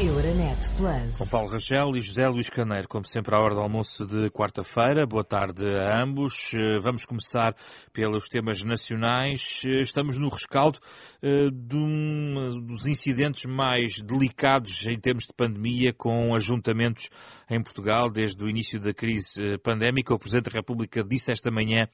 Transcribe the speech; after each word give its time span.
Euronet 0.00 0.70
Plus. 0.76 1.18
Com 1.18 1.26
Paulo 1.26 1.48
Rangel 1.48 1.96
e 1.96 2.00
José 2.00 2.28
Luís 2.28 2.48
Caneiro, 2.48 2.86
como 2.86 3.04
sempre, 3.04 3.34
à 3.34 3.40
hora 3.40 3.56
do 3.56 3.60
almoço 3.60 4.06
de 4.06 4.30
quarta-feira. 4.30 5.04
Boa 5.04 5.24
tarde 5.24 5.64
a 5.66 6.00
ambos. 6.00 6.54
Eh, 6.54 6.78
vamos 6.78 7.04
começar 7.04 7.56
pelos 7.92 8.28
temas 8.28 8.62
nacionais. 8.62 9.62
Eh, 9.66 9.82
estamos 9.82 10.16
no 10.16 10.28
rescaldo 10.28 10.78
uh, 11.24 11.50
de 11.50 11.74
um 11.74 12.64
dos 12.64 12.86
incidentes 12.86 13.46
mais 13.46 14.00
delicados 14.00 14.86
em 14.86 14.96
termos 14.96 15.24
de 15.24 15.32
pandemia, 15.36 15.92
com 15.92 16.36
ajuntamentos 16.36 17.10
em 17.50 17.60
Portugal 17.60 18.08
desde 18.12 18.44
o 18.44 18.48
início 18.48 18.78
da 18.78 18.94
crise 18.94 19.58
pandémica. 19.58 20.14
O 20.14 20.20
Presidente 20.20 20.52
da 20.52 20.58
República 20.58 21.02
disse 21.02 21.32
esta 21.32 21.50
manhã 21.50 21.88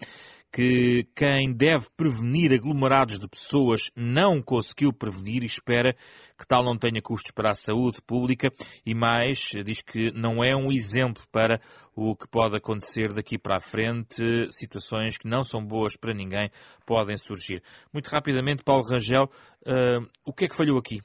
que 0.53 1.07
quem 1.15 1.53
deve 1.53 1.87
prevenir 1.96 2.53
aglomerados 2.53 3.19
de 3.19 3.29
pessoas 3.29 3.91
não 3.95 4.43
conseguiu 4.43 4.93
prevenir 4.93 5.43
e 5.43 5.47
espera 5.47 5.95
que 6.39 6.47
tal 6.47 6.65
não 6.65 6.79
tenha 6.79 7.03
custos 7.03 7.33
para 7.33 7.51
a 7.51 7.55
saúde 7.55 8.01
pública 8.02 8.53
e 8.84 8.95
mais, 8.95 9.51
diz 9.65 9.83
que 9.83 10.11
não 10.12 10.42
é 10.42 10.56
um 10.56 10.73
exemplo 10.73 11.23
para 11.30 11.61
o 11.95 12.15
que 12.16 12.29
pode 12.29 12.56
acontecer 12.56 13.12
daqui 13.12 13.37
para 13.37 13.56
a 13.56 13.61
frente, 13.61 14.23
situações 14.53 15.19
que 15.19 15.29
não 15.29 15.42
são 15.42 15.65
boas 15.65 15.97
para 15.97 16.15
ninguém 16.15 16.51
podem 16.87 17.17
surgir. 17.17 17.62
Muito 17.92 18.09
rapidamente, 18.09 18.62
Paulo 18.62 18.89
Rangel, 18.89 19.25
uh, 19.67 20.06
o 20.25 20.33
que 20.33 20.45
é 20.45 20.48
que 20.48 20.56
falhou 20.56 20.78
aqui? 20.78 21.01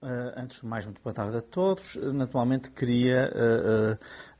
Uh, 0.00 0.30
antes 0.36 0.60
de 0.60 0.66
mais, 0.66 0.84
muito 0.84 1.02
boa 1.02 1.12
tarde 1.12 1.36
a 1.36 1.42
todos. 1.42 1.96
Uh, 1.96 2.12
naturalmente 2.12 2.70
queria 2.70 3.32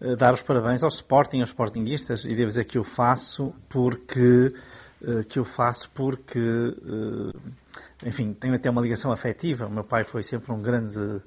uh, 0.01 0.17
dar 0.17 0.33
os 0.33 0.41
parabéns 0.41 0.85
ao 0.85 0.89
Sporting, 0.89 1.41
aos 1.41 1.49
Sportinguistas, 1.49 2.25
e 2.25 2.29
devo 2.29 2.47
dizer 2.47 2.65
que 2.65 2.79
eu 2.79 2.85
faço 2.85 3.53
porque 3.69 4.55
que 5.29 5.39
eu 5.39 5.45
faço 5.45 5.89
porque 5.91 6.41
enfim, 8.05 8.33
tenho 8.33 8.53
até 8.53 8.69
uma 8.69 8.83
ligação 8.83 9.13
afetiva. 9.13 9.67
O 9.67 9.71
meu 9.71 9.85
pai 9.85 10.03
foi 10.03 10.25
sempre 10.25 10.53
um 10.53 10.61
grande 10.61 11.23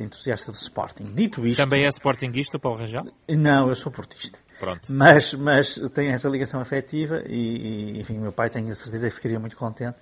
entusiasta 0.00 0.50
do 0.50 0.56
Sporting. 0.56 1.04
Dito 1.14 1.46
isto. 1.46 1.62
Também 1.62 1.84
é 1.84 1.88
Sportingista, 1.88 2.58
Paulo 2.58 2.80
Rangel? 2.80 3.04
Não, 3.28 3.68
eu 3.68 3.74
sou 3.76 3.92
portista. 3.92 4.36
Pronto. 4.58 4.92
Mas, 4.92 5.32
mas 5.34 5.76
tenho 5.94 6.10
essa 6.10 6.28
ligação 6.28 6.60
afetiva 6.60 7.22
e, 7.24 7.92
e 7.94 8.00
enfim, 8.00 8.18
meu 8.18 8.32
pai 8.32 8.50
tenho 8.50 8.68
a 8.68 8.74
certeza 8.74 9.10
que 9.10 9.14
ficaria 9.14 9.38
muito 9.38 9.56
contente 9.56 9.98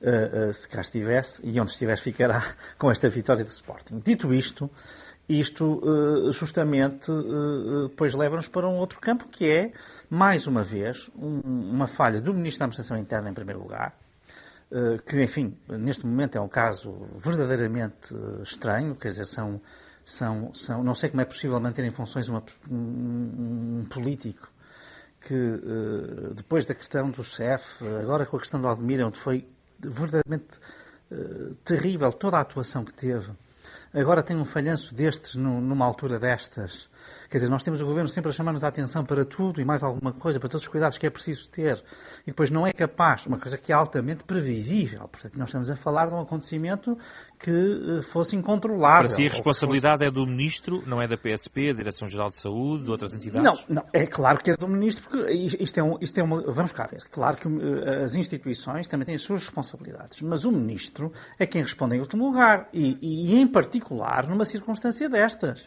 uh, 0.00 0.52
se 0.54 0.68
cá 0.68 0.80
estivesse, 0.80 1.40
e 1.44 1.60
onde 1.60 1.70
estiver 1.70 1.98
ficará 1.98 2.54
com 2.78 2.90
esta 2.90 3.08
vitória 3.08 3.44
do 3.44 3.50
Sporting. 3.50 4.00
Dito 4.04 4.32
isto, 4.32 4.70
isto 5.28 5.80
uh, 5.84 6.32
justamente 6.32 7.10
depois 7.90 8.14
leva-nos 8.14 8.48
para 8.48 8.68
um 8.68 8.76
outro 8.76 9.00
campo, 9.00 9.28
que 9.28 9.48
é, 9.48 9.72
mais 10.08 10.46
uma 10.46 10.62
vez, 10.62 11.10
um, 11.16 11.40
uma 11.40 11.86
falha 11.86 12.20
do 12.20 12.32
Ministro 12.32 12.60
da 12.60 12.64
Administração 12.66 12.96
Interna, 12.96 13.30
em 13.30 13.34
primeiro 13.34 13.60
lugar, 13.60 13.96
que, 15.06 15.22
enfim, 15.22 15.56
neste 15.66 16.06
momento 16.06 16.36
é 16.36 16.40
um 16.42 16.48
caso 16.48 17.08
verdadeiramente 17.16 18.14
estranho, 18.42 18.94
quer 18.94 19.08
dizer, 19.08 19.24
são, 19.24 19.58
são, 20.04 20.52
são 20.52 20.84
não 20.84 20.94
sei 20.94 21.08
como 21.08 21.22
é 21.22 21.24
possível 21.24 21.58
manter 21.58 21.86
em 21.86 21.90
funções 21.90 22.28
uma, 22.28 22.44
um, 22.70 23.78
um 23.80 23.86
político 23.88 24.46
que, 25.22 25.34
depois 26.36 26.66
da 26.66 26.74
questão 26.74 27.10
do 27.10 27.24
chefe, 27.24 27.82
agora 28.02 28.26
com 28.26 28.36
a 28.36 28.40
questão 28.40 28.60
do 28.60 28.68
Aldemir, 28.68 29.06
onde 29.06 29.18
foi 29.18 29.48
verdadeiramente 29.78 30.58
uh, 31.10 31.54
terrível 31.64 32.12
toda 32.12 32.36
a 32.36 32.40
atuação 32.40 32.84
que 32.84 32.92
teve. 32.92 33.30
Agora 33.92 34.22
tem 34.22 34.36
um 34.36 34.44
falhanço 34.44 34.94
destes 34.94 35.34
numa 35.34 35.84
altura 35.84 36.18
destas. 36.18 36.87
Quer 37.30 37.38
dizer, 37.38 37.50
nós 37.50 37.62
temos 37.62 37.80
o 37.80 37.86
governo 37.86 38.08
sempre 38.08 38.30
a 38.30 38.32
chamar-nos 38.32 38.64
a 38.64 38.68
atenção 38.68 39.04
para 39.04 39.24
tudo 39.24 39.60
e 39.60 39.64
mais 39.64 39.82
alguma 39.82 40.12
coisa, 40.12 40.40
para 40.40 40.48
todos 40.48 40.64
os 40.64 40.68
cuidados 40.68 40.96
que 40.96 41.06
é 41.06 41.10
preciso 41.10 41.48
ter. 41.50 41.82
E 42.22 42.30
depois 42.30 42.50
não 42.50 42.66
é 42.66 42.72
capaz, 42.72 43.26
uma 43.26 43.38
coisa 43.38 43.58
que 43.58 43.70
é 43.72 43.74
altamente 43.74 44.24
previsível. 44.24 45.06
Portanto, 45.08 45.38
nós 45.38 45.48
estamos 45.48 45.70
a 45.70 45.76
falar 45.76 46.06
de 46.06 46.14
um 46.14 46.20
acontecimento 46.20 46.96
que 47.38 47.50
eh, 47.50 48.02
fosse 48.02 48.34
incontrolável. 48.34 49.08
Para 49.08 49.08
si 49.08 49.26
a 49.26 49.30
responsabilidade 49.30 50.04
fosse... 50.04 50.08
é 50.08 50.10
do 50.10 50.26
Ministro, 50.26 50.82
não 50.86 51.00
é 51.00 51.06
da 51.06 51.16
PSP, 51.16 51.72
da 51.72 51.78
Direção-Geral 51.78 52.30
de 52.30 52.36
Saúde, 52.36 52.84
de 52.84 52.90
outras 52.90 53.14
entidades? 53.14 53.66
Não, 53.68 53.76
não, 53.76 53.84
é 53.92 54.06
claro 54.06 54.38
que 54.38 54.50
é 54.50 54.56
do 54.56 54.66
Ministro, 54.66 55.08
porque 55.08 55.30
isto 55.32 55.78
é, 55.78 55.82
um, 55.82 55.98
isto 56.00 56.18
é 56.18 56.22
uma... 56.22 56.42
Vamos 56.50 56.72
cá 56.72 56.86
ver. 56.86 57.04
Claro 57.10 57.36
que 57.36 57.46
uh, 57.46 58.04
as 58.04 58.14
instituições 58.14 58.88
também 58.88 59.06
têm 59.06 59.14
as 59.14 59.22
suas 59.22 59.42
responsabilidades, 59.42 60.20
mas 60.22 60.44
o 60.44 60.50
Ministro 60.50 61.12
é 61.38 61.46
quem 61.46 61.62
responde 61.62 61.96
em 61.96 62.00
último 62.00 62.26
lugar 62.26 62.68
e, 62.72 62.98
e 63.00 63.38
em 63.38 63.46
particular 63.46 64.26
numa 64.26 64.44
circunstância 64.44 65.08
destas 65.08 65.64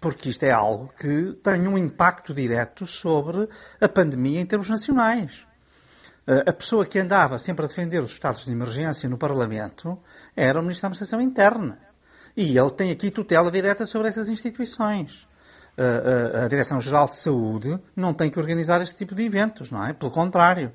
porque 0.00 0.28
isto 0.28 0.44
é 0.44 0.50
algo 0.50 0.92
que 0.98 1.32
tem 1.42 1.66
um 1.66 1.76
impacto 1.76 2.32
direto 2.32 2.86
sobre 2.86 3.48
a 3.80 3.88
pandemia 3.88 4.40
em 4.40 4.46
termos 4.46 4.68
nacionais. 4.68 5.46
A 6.46 6.52
pessoa 6.52 6.84
que 6.84 6.98
andava 6.98 7.38
sempre 7.38 7.64
a 7.64 7.68
defender 7.68 8.02
os 8.02 8.10
estados 8.10 8.44
de 8.44 8.52
emergência 8.52 9.08
no 9.08 9.16
Parlamento 9.16 9.98
era 10.36 10.58
o 10.58 10.62
Ministro 10.62 10.82
da 10.82 10.88
Administração 10.88 11.22
Interna. 11.22 11.78
E 12.36 12.56
ele 12.56 12.70
tem 12.70 12.90
aqui 12.90 13.10
tutela 13.10 13.50
direta 13.50 13.86
sobre 13.86 14.08
essas 14.08 14.28
instituições. 14.28 15.26
A, 15.76 16.42
a, 16.42 16.44
a 16.44 16.48
Direção-Geral 16.48 17.08
de 17.08 17.16
Saúde 17.16 17.80
não 17.96 18.12
tem 18.12 18.30
que 18.30 18.38
organizar 18.38 18.82
este 18.82 18.94
tipo 18.94 19.14
de 19.14 19.24
eventos, 19.24 19.70
não 19.70 19.82
é? 19.82 19.94
Pelo 19.94 20.12
contrário. 20.12 20.70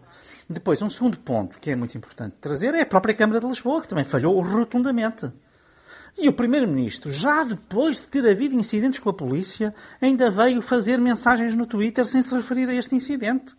Depois, 0.50 0.82
um 0.82 0.90
segundo 0.90 1.20
ponto 1.20 1.60
que 1.60 1.70
é 1.70 1.76
muito 1.76 1.96
importante 1.96 2.36
trazer 2.42 2.74
é 2.74 2.82
a 2.82 2.86
própria 2.86 3.14
Câmara 3.14 3.40
de 3.40 3.46
Lisboa, 3.46 3.82
que 3.82 3.88
também 3.88 4.06
falhou 4.06 4.42
rotundamente. 4.42 5.32
E 6.18 6.30
o 6.30 6.34
Primeiro-Ministro, 6.34 7.12
já 7.12 7.44
depois 7.44 7.98
de 7.98 8.08
ter 8.08 8.28
havido 8.30 8.56
incidentes 8.56 9.00
com 9.00 9.10
a 9.10 9.14
polícia, 9.14 9.74
ainda 10.00 10.30
veio 10.30 10.62
fazer 10.62 11.00
mensagens 11.00 11.56
no 11.56 11.66
Twitter 11.66 12.06
sem 12.06 12.22
se 12.22 12.36
referir 12.36 12.70
a 12.70 12.76
este 12.76 12.96
incidente. 12.96 13.56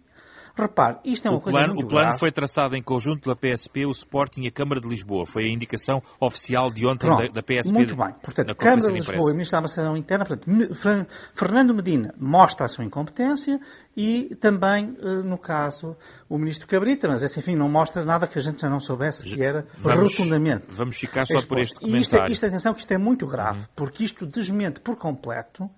Repare, 0.57 0.99
isto 1.05 1.27
é 1.27 1.31
uma 1.31 1.39
o 1.39 1.41
coisa 1.41 1.59
plano, 1.59 1.75
muito 1.75 1.87
O 1.87 1.89
plano 1.89 2.07
grave. 2.07 2.21
foi 2.21 2.31
traçado 2.31 2.77
em 2.77 2.83
conjunto 2.83 3.23
pela 3.23 3.35
PSP, 3.35 3.87
o 3.87 3.91
Sporting 3.91 4.43
e 4.43 4.47
a 4.47 4.53
Câmara 4.53 4.81
de 4.81 4.89
Lisboa. 4.89 5.27
Foi 5.27 5.47
a 5.47 5.49
indicação 5.49 6.01
oficial 6.21 6.71
de 6.71 6.87
ontem 6.87 7.07
Pronto, 7.07 7.27
da, 7.27 7.41
da, 7.41 7.43
PSP. 7.43 7.73
Muito 7.73 7.97
bem. 7.97 8.15
Portanto, 8.23 8.55
Câmara 8.55 8.87
de 8.87 8.93
Lisboa 8.93 9.31
e 9.31 9.33
Ministro 9.33 9.53
da 9.53 9.59
Administração 9.59 9.97
Interna, 9.97 10.25
portanto, 10.25 11.09
Fernando 11.35 11.75
Medina 11.75 12.15
mostra 12.17 12.67
a 12.67 12.69
sua 12.69 12.85
incompetência 12.85 13.61
e 13.97 14.37
também, 14.41 14.97
eh, 15.01 15.23
no 15.25 15.39
caso, 15.39 15.97
o 16.29 16.39
Ministro 16.39 16.69
Cabrita, 16.69 17.09
mas 17.09 17.23
esse, 17.25 17.41
enfim, 17.41 17.57
não 17.57 17.69
mostra 17.69 18.05
nada 18.05 18.29
que 18.29 18.39
a 18.39 18.43
gente 18.43 18.61
já 18.61 18.71
não 18.71 18.79
soubesse 18.79 19.25
que 19.25 19.43
era 19.43 19.67
vamos, 19.75 20.17
rotundamente. 20.17 20.67
Vamos 20.69 20.97
ficar 20.97 21.27
só 21.27 21.43
por 21.43 21.59
este 21.59 21.81
comentário. 21.81 21.99
E 21.99 22.01
isto, 22.01 22.17
é, 22.17 22.33
isto, 22.33 22.47
atenção, 22.47 22.75
que 22.75 22.81
isto 22.81 22.93
é 22.93 22.99
muito 22.99 23.27
grave, 23.27 23.59
uhum. 23.59 23.67
porque 23.75 24.05
isto 24.05 24.25
desmente 24.25 24.79
por 24.81 24.97
completo 24.97 25.69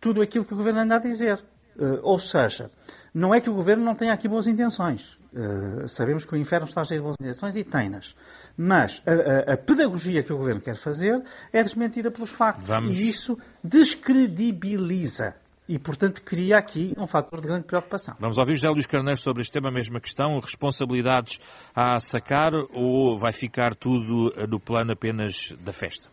tudo 0.00 0.22
aquilo 0.22 0.44
que 0.44 0.54
o 0.54 0.56
Governo 0.56 0.80
anda 0.80 0.96
a 0.96 0.98
dizer. 0.98 1.40
Uh, 1.80 1.98
ou 2.02 2.18
seja, 2.18 2.70
não 3.14 3.34
é 3.34 3.40
que 3.40 3.48
o 3.48 3.54
Governo 3.54 3.82
não 3.82 3.94
tenha 3.94 4.12
aqui 4.12 4.28
boas 4.28 4.46
intenções. 4.46 5.18
Uh, 5.32 5.88
sabemos 5.88 6.24
que 6.24 6.34
o 6.34 6.36
inferno 6.36 6.66
está 6.66 6.84
cheio 6.84 7.00
de 7.00 7.04
boas 7.04 7.16
intenções 7.18 7.56
e 7.56 7.64
tem-nas. 7.64 8.14
Mas 8.56 9.02
a, 9.06 9.52
a, 9.52 9.54
a, 9.54 9.56
pedagogia 9.56 10.22
que 10.22 10.32
o 10.32 10.36
Governo 10.36 10.60
quer 10.60 10.76
fazer 10.76 11.22
é 11.52 11.62
desmentida 11.62 12.10
pelos 12.10 12.30
factos. 12.30 12.66
Vamos. 12.66 12.98
E 12.98 13.08
isso 13.08 13.38
descredibiliza. 13.64 15.34
E, 15.66 15.78
portanto, 15.78 16.20
cria 16.22 16.58
aqui 16.58 16.92
um 16.98 17.06
fator 17.06 17.40
de 17.40 17.46
grande 17.46 17.64
preocupação. 17.64 18.16
Vamos 18.18 18.38
ouvir 18.38 18.56
José 18.56 18.68
Luís 18.68 18.86
Carneiro 18.86 19.20
sobre 19.20 19.40
este 19.40 19.52
tema, 19.52 19.68
a 19.68 19.72
mesma 19.72 20.00
questão. 20.00 20.38
Responsabilidades 20.40 21.38
a 21.74 22.00
sacar 22.00 22.52
ou 22.74 23.16
vai 23.16 23.32
ficar 23.32 23.74
tudo 23.76 24.34
no 24.48 24.58
plano 24.58 24.92
apenas 24.92 25.54
da 25.60 25.72
festa? 25.72 26.10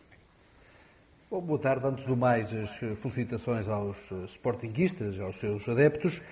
Bom, 1.30 1.42
boa 1.42 1.58
tarde. 1.60 1.86
Antes 1.86 2.06
do 2.06 2.16
mais, 2.16 2.50
as 2.54 2.74
felicitações 3.02 3.68
aos 3.68 3.98
sportinguistas, 4.28 5.20
aos 5.20 5.36
seus 5.36 5.68
adeptos. 5.68 6.22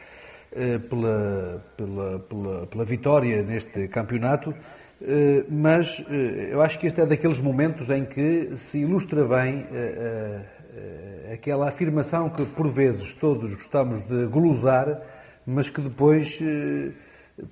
Eh, 0.50 0.78
pela, 0.78 1.62
pela, 1.76 2.18
pela, 2.20 2.66
pela, 2.66 2.84
vitória 2.84 3.42
neste 3.42 3.88
campeonato, 3.88 4.54
eh, 5.02 5.44
mas 5.50 6.02
eh, 6.08 6.48
eu 6.50 6.62
acho 6.62 6.78
que 6.78 6.86
este 6.86 7.02
é 7.02 7.04
daqueles 7.04 7.38
momentos 7.40 7.90
em 7.90 8.06
que 8.06 8.56
se 8.56 8.78
ilustra 8.78 9.22
bem 9.26 9.66
aquela 11.30 11.68
afirmação 11.68 12.30
que 12.30 12.46
por 12.46 12.68
vezes 12.68 13.12
todos 13.12 13.54
gostamos 13.54 14.00
de 14.00 14.26
glosar, 14.26 15.02
mas 15.44 15.68
que 15.68 15.82
depois 15.82 16.40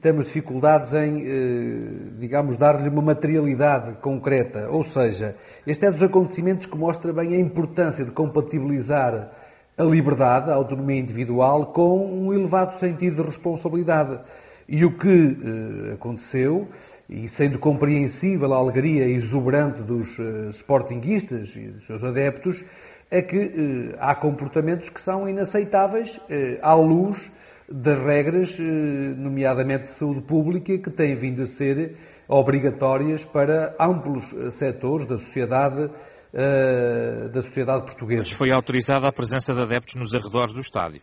temos 0.01 0.27
dificuldades 0.27 0.93
em, 0.95 2.15
digamos, 2.19 2.57
dar-lhe 2.57 2.89
uma 2.89 3.03
materialidade 3.03 3.97
concreta. 4.01 4.69
Ou 4.71 4.83
seja, 4.83 5.37
este 5.67 5.85
é 5.87 5.91
dos 5.91 6.03
acontecimentos 6.03 6.67
que 6.67 6.77
mostra 6.77 7.13
bem 7.13 7.35
a 7.35 7.39
importância 7.39 8.05
de 8.05 8.11
compatibilizar 8.11 9.31
a 9.77 9.83
liberdade, 9.83 10.51
a 10.51 10.55
autonomia 10.55 11.01
individual, 11.01 11.67
com 11.67 12.07
um 12.07 12.33
elevado 12.33 12.79
sentido 12.79 13.23
de 13.23 13.29
responsabilidade. 13.29 14.19
E 14.67 14.85
o 14.85 14.97
que 14.97 15.09
eh, 15.09 15.93
aconteceu, 15.95 16.67
e 17.09 17.29
sendo 17.29 17.59
compreensível 17.59 18.55
a 18.55 18.57
alegria 18.57 19.05
exuberante 19.05 19.83
dos 19.83 20.19
eh, 20.19 20.49
sportinguistas 20.53 21.55
e 21.55 21.69
dos 21.69 21.87
seus 21.87 22.03
adeptos, 22.03 22.65
é 23.11 23.21
que 23.21 23.37
eh, 23.37 23.97
há 23.99 24.15
comportamentos 24.15 24.89
que 24.89 25.01
são 25.01 25.29
inaceitáveis 25.29 26.19
eh, 26.31 26.59
à 26.63 26.75
luz 26.75 27.31
das 27.69 27.99
regras, 27.99 28.59
eh, 28.59 28.63
nomeadamente 28.63 29.85
de 29.85 29.93
saúde 29.93 30.21
pública, 30.23 30.77
que 30.79 30.91
têm 30.91 31.15
vindo 31.15 31.43
a 31.43 31.47
ser 31.47 31.97
obrigatórias 32.29 33.25
para 33.25 33.75
amplos 33.79 34.33
eh, 34.33 34.51
setores 34.51 35.07
da 35.07 35.17
sociedade 35.17 35.85
uh, 35.85 37.29
da 37.29 37.43
sociedade 37.43 37.85
portuguesa. 37.85 38.23
Mas 38.23 38.33
foi 38.33 38.51
autorizada 38.51 39.09
a 39.09 39.13
presença 39.13 39.55
de 39.55 39.61
adeptos 39.63 39.95
nos 39.95 40.15
arredores 40.15 40.53
do 40.53 40.61
estádio. 40.61 41.01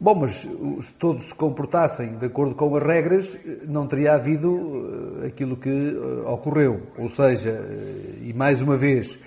Bom, 0.00 0.14
mas 0.14 0.32
se 0.32 0.94
todos 0.98 1.26
se 1.26 1.34
comportassem 1.34 2.18
de 2.18 2.26
acordo 2.26 2.54
com 2.54 2.76
as 2.76 2.82
regras, 2.82 3.36
não 3.66 3.86
teria 3.86 4.14
havido 4.14 5.24
aquilo 5.26 5.56
que 5.56 5.96
ocorreu. 6.24 6.82
Ou 6.96 7.08
seja, 7.08 7.60
e 8.22 8.32
mais 8.32 8.62
uma 8.62 8.76
vez, 8.76 9.18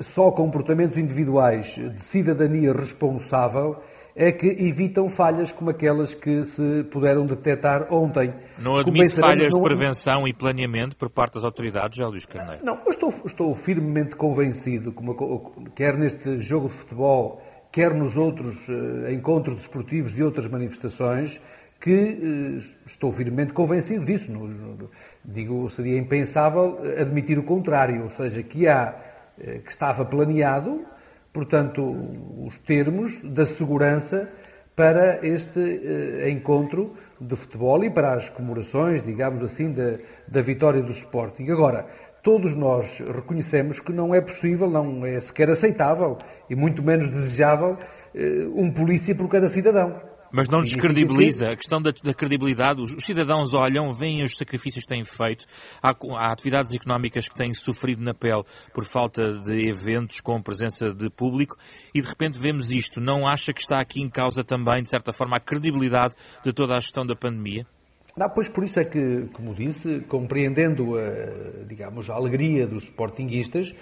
só 0.00 0.30
comportamentos 0.30 0.96
individuais 0.96 1.74
de 1.74 2.02
cidadania 2.02 2.72
responsável 2.72 3.82
é 4.18 4.32
que 4.32 4.48
evitam 4.48 5.08
falhas 5.08 5.52
como 5.52 5.70
aquelas 5.70 6.12
que 6.12 6.42
se 6.42 6.82
puderam 6.90 7.24
detectar 7.24 7.86
ontem. 7.88 8.34
Não 8.58 8.76
admite 8.76 9.14
falhas 9.14 9.54
de 9.54 9.60
prevenção 9.60 10.26
e 10.26 10.34
planeamento 10.34 10.96
por 10.96 11.08
parte 11.08 11.34
das 11.34 11.44
autoridades, 11.44 11.96
já 11.96 12.08
Luís 12.08 12.26
Carneiro? 12.26 12.64
Não, 12.64 12.80
eu 12.84 12.90
estou, 12.90 13.14
estou 13.24 13.54
firmemente 13.54 14.16
convencido, 14.16 14.90
como, 14.90 15.70
quer 15.72 15.96
neste 15.96 16.36
jogo 16.38 16.66
de 16.66 16.74
futebol, 16.74 17.40
quer 17.70 17.94
nos 17.94 18.16
outros 18.16 18.68
uh, 18.68 19.08
encontros 19.08 19.54
desportivos 19.54 20.18
e 20.18 20.24
outras 20.24 20.48
manifestações, 20.48 21.40
que 21.80 21.92
uh, 21.92 22.58
estou 22.84 23.12
firmemente 23.12 23.52
convencido 23.52 24.04
disso. 24.04 24.32
Digo, 25.24 25.70
seria 25.70 25.96
impensável 25.96 26.80
admitir 27.00 27.38
o 27.38 27.44
contrário, 27.44 28.02
ou 28.02 28.10
seja, 28.10 28.42
que 28.42 28.66
há, 28.66 28.96
uh, 29.38 29.60
que 29.60 29.70
estava 29.70 30.04
planeado 30.04 30.84
portanto, 31.32 31.82
os 32.46 32.58
termos 32.58 33.18
da 33.22 33.44
segurança 33.44 34.28
para 34.74 35.26
este 35.26 35.58
eh, 35.58 36.30
encontro 36.30 36.94
de 37.20 37.34
futebol 37.34 37.82
e 37.82 37.90
para 37.90 38.14
as 38.14 38.28
comemorações, 38.28 39.02
digamos 39.02 39.42
assim, 39.42 39.72
da, 39.72 39.98
da 40.28 40.40
vitória 40.40 40.80
do 40.80 40.92
Sporting. 40.92 41.50
Agora, 41.50 41.86
todos 42.22 42.54
nós 42.54 43.00
reconhecemos 43.00 43.80
que 43.80 43.92
não 43.92 44.14
é 44.14 44.20
possível, 44.20 44.70
não 44.70 45.04
é 45.04 45.18
sequer 45.18 45.50
aceitável 45.50 46.18
e 46.48 46.54
muito 46.54 46.80
menos 46.80 47.08
desejável 47.08 47.76
eh, 48.14 48.46
um 48.54 48.70
polícia 48.70 49.14
por 49.14 49.28
cada 49.28 49.48
cidadão. 49.48 50.00
Mas 50.30 50.48
não 50.48 50.60
descredibiliza 50.60 51.50
a 51.50 51.56
questão 51.56 51.80
da, 51.80 51.90
da, 51.90 52.12
credibilidade. 52.12 52.82
Os, 52.82 52.96
cidadãos 53.04 53.54
olham, 53.54 53.92
veem 53.92 54.22
os 54.22 54.36
sacrifícios 54.36 54.84
que 54.84 54.88
têm 54.88 55.04
feito, 55.04 55.46
há, 55.82 55.90
há, 55.90 56.32
atividades 56.32 56.72
económicas 56.74 57.28
que 57.28 57.34
têm 57.34 57.54
sofrido 57.54 58.02
na 58.02 58.12
pele 58.12 58.44
por 58.74 58.84
falta 58.84 59.38
de 59.38 59.68
eventos 59.68 60.20
com 60.20 60.40
presença 60.42 60.92
de 60.92 61.08
público 61.08 61.56
e 61.94 62.00
de 62.00 62.06
repente 62.06 62.38
vemos 62.38 62.70
isto. 62.70 63.00
Não 63.00 63.26
acha 63.26 63.52
que 63.52 63.60
está 63.60 63.80
aqui 63.80 64.00
em 64.00 64.08
causa 64.08 64.44
também, 64.44 64.82
de 64.82 64.90
certa 64.90 65.12
forma, 65.12 65.36
a 65.36 65.40
credibilidade 65.40 66.14
de 66.44 66.52
toda 66.52 66.74
a 66.74 66.80
gestão 66.80 67.06
da 67.06 67.16
pandemia? 67.16 67.66
Não, 68.18 68.28
pois 68.28 68.48
por 68.48 68.64
isso 68.64 68.80
é 68.80 68.84
que, 68.84 69.28
como 69.32 69.54
disse, 69.54 70.00
compreendendo 70.08 70.98
a, 70.98 71.64
digamos, 71.68 72.10
a 72.10 72.14
alegria 72.14 72.66
dos 72.66 72.84
sportinguistas, 72.84 73.72
eh, 73.72 73.74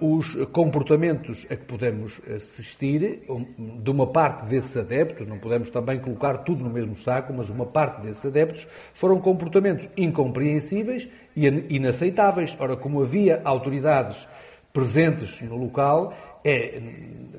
os 0.00 0.34
comportamentos 0.46 1.46
a 1.48 1.54
que 1.54 1.64
podemos 1.64 2.20
assistir, 2.34 3.22
de 3.58 3.90
uma 3.90 4.08
parte 4.08 4.46
desses 4.46 4.76
adeptos, 4.76 5.26
não 5.26 5.38
podemos 5.38 5.70
também 5.70 6.00
colocar 6.00 6.38
tudo 6.38 6.64
no 6.64 6.70
mesmo 6.70 6.96
saco, 6.96 7.32
mas 7.32 7.48
uma 7.48 7.64
parte 7.64 8.02
desses 8.02 8.24
adeptos, 8.26 8.66
foram 8.92 9.20
comportamentos 9.20 9.88
incompreensíveis 9.96 11.08
e 11.36 11.46
inaceitáveis. 11.76 12.56
Ora, 12.58 12.76
como 12.76 13.02
havia 13.02 13.40
autoridades 13.44 14.26
presentes 14.72 15.40
no 15.42 15.56
local, 15.56 16.12
é 16.44 16.80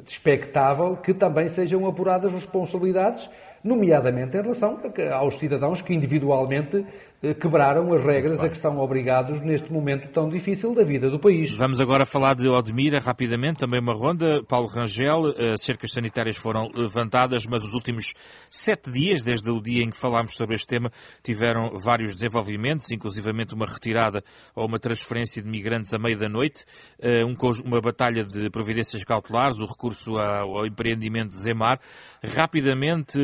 expectável 0.05 0.95
que 0.95 1.13
também 1.13 1.49
sejam 1.49 1.85
apuradas 1.87 2.31
responsabilidades, 2.31 3.29
nomeadamente 3.61 4.37
em 4.37 4.41
relação 4.41 4.79
aos 5.13 5.37
cidadãos 5.37 5.81
que 5.81 5.93
individualmente 5.93 6.77
eh, 6.77 7.08
quebraram 7.39 7.91
as 7.93 8.01
regras 8.01 8.41
a 8.41 8.47
que 8.47 8.55
estão 8.55 8.77
obrigados 8.79 9.41
neste 9.41 9.71
momento 9.71 10.07
tão 10.13 10.29
difícil 10.29 10.73
da 10.73 10.85
vida 10.85 11.09
do 11.09 11.19
país. 11.19 11.51
Vamos 11.51 11.81
agora 11.81 12.05
falar 12.05 12.33
de 12.33 12.47
Odmira 12.47 12.99
rapidamente, 12.99 13.59
também 13.59 13.81
uma 13.81 13.93
ronda. 13.93 14.41
Paulo 14.43 14.67
Rangel, 14.67 15.25
as 15.25 15.37
eh, 15.37 15.57
cercas 15.57 15.91
sanitárias 15.91 16.37
foram 16.37 16.69
levantadas, 16.73 17.45
mas 17.45 17.61
os 17.63 17.73
últimos 17.73 18.13
sete 18.49 18.89
dias, 18.89 19.21
desde 19.21 19.51
o 19.51 19.61
dia 19.61 19.83
em 19.83 19.89
que 19.89 19.97
falámos 19.97 20.35
sobre 20.35 20.55
este 20.55 20.67
tema, 20.67 20.89
tiveram 21.21 21.71
vários 21.77 22.15
desenvolvimentos, 22.15 22.89
inclusivamente 22.89 23.53
uma 23.53 23.65
retirada 23.65 24.23
ou 24.55 24.65
uma 24.65 24.79
transferência 24.79 25.43
de 25.43 25.49
migrantes 25.49 25.93
à 25.93 25.99
meia 25.99 26.15
da 26.15 26.29
noite, 26.29 26.63
eh, 26.99 27.23
uma 27.65 27.81
batalha 27.81 28.23
de 28.23 28.49
providências 28.49 29.03
cautelares, 29.03 29.59
o 29.59 29.65
recurso 29.65 30.17
ao 30.17 30.65
empreendimento 30.65 31.31
de 31.31 31.37
Zemar. 31.37 31.79
Rapidamente, 32.23 33.19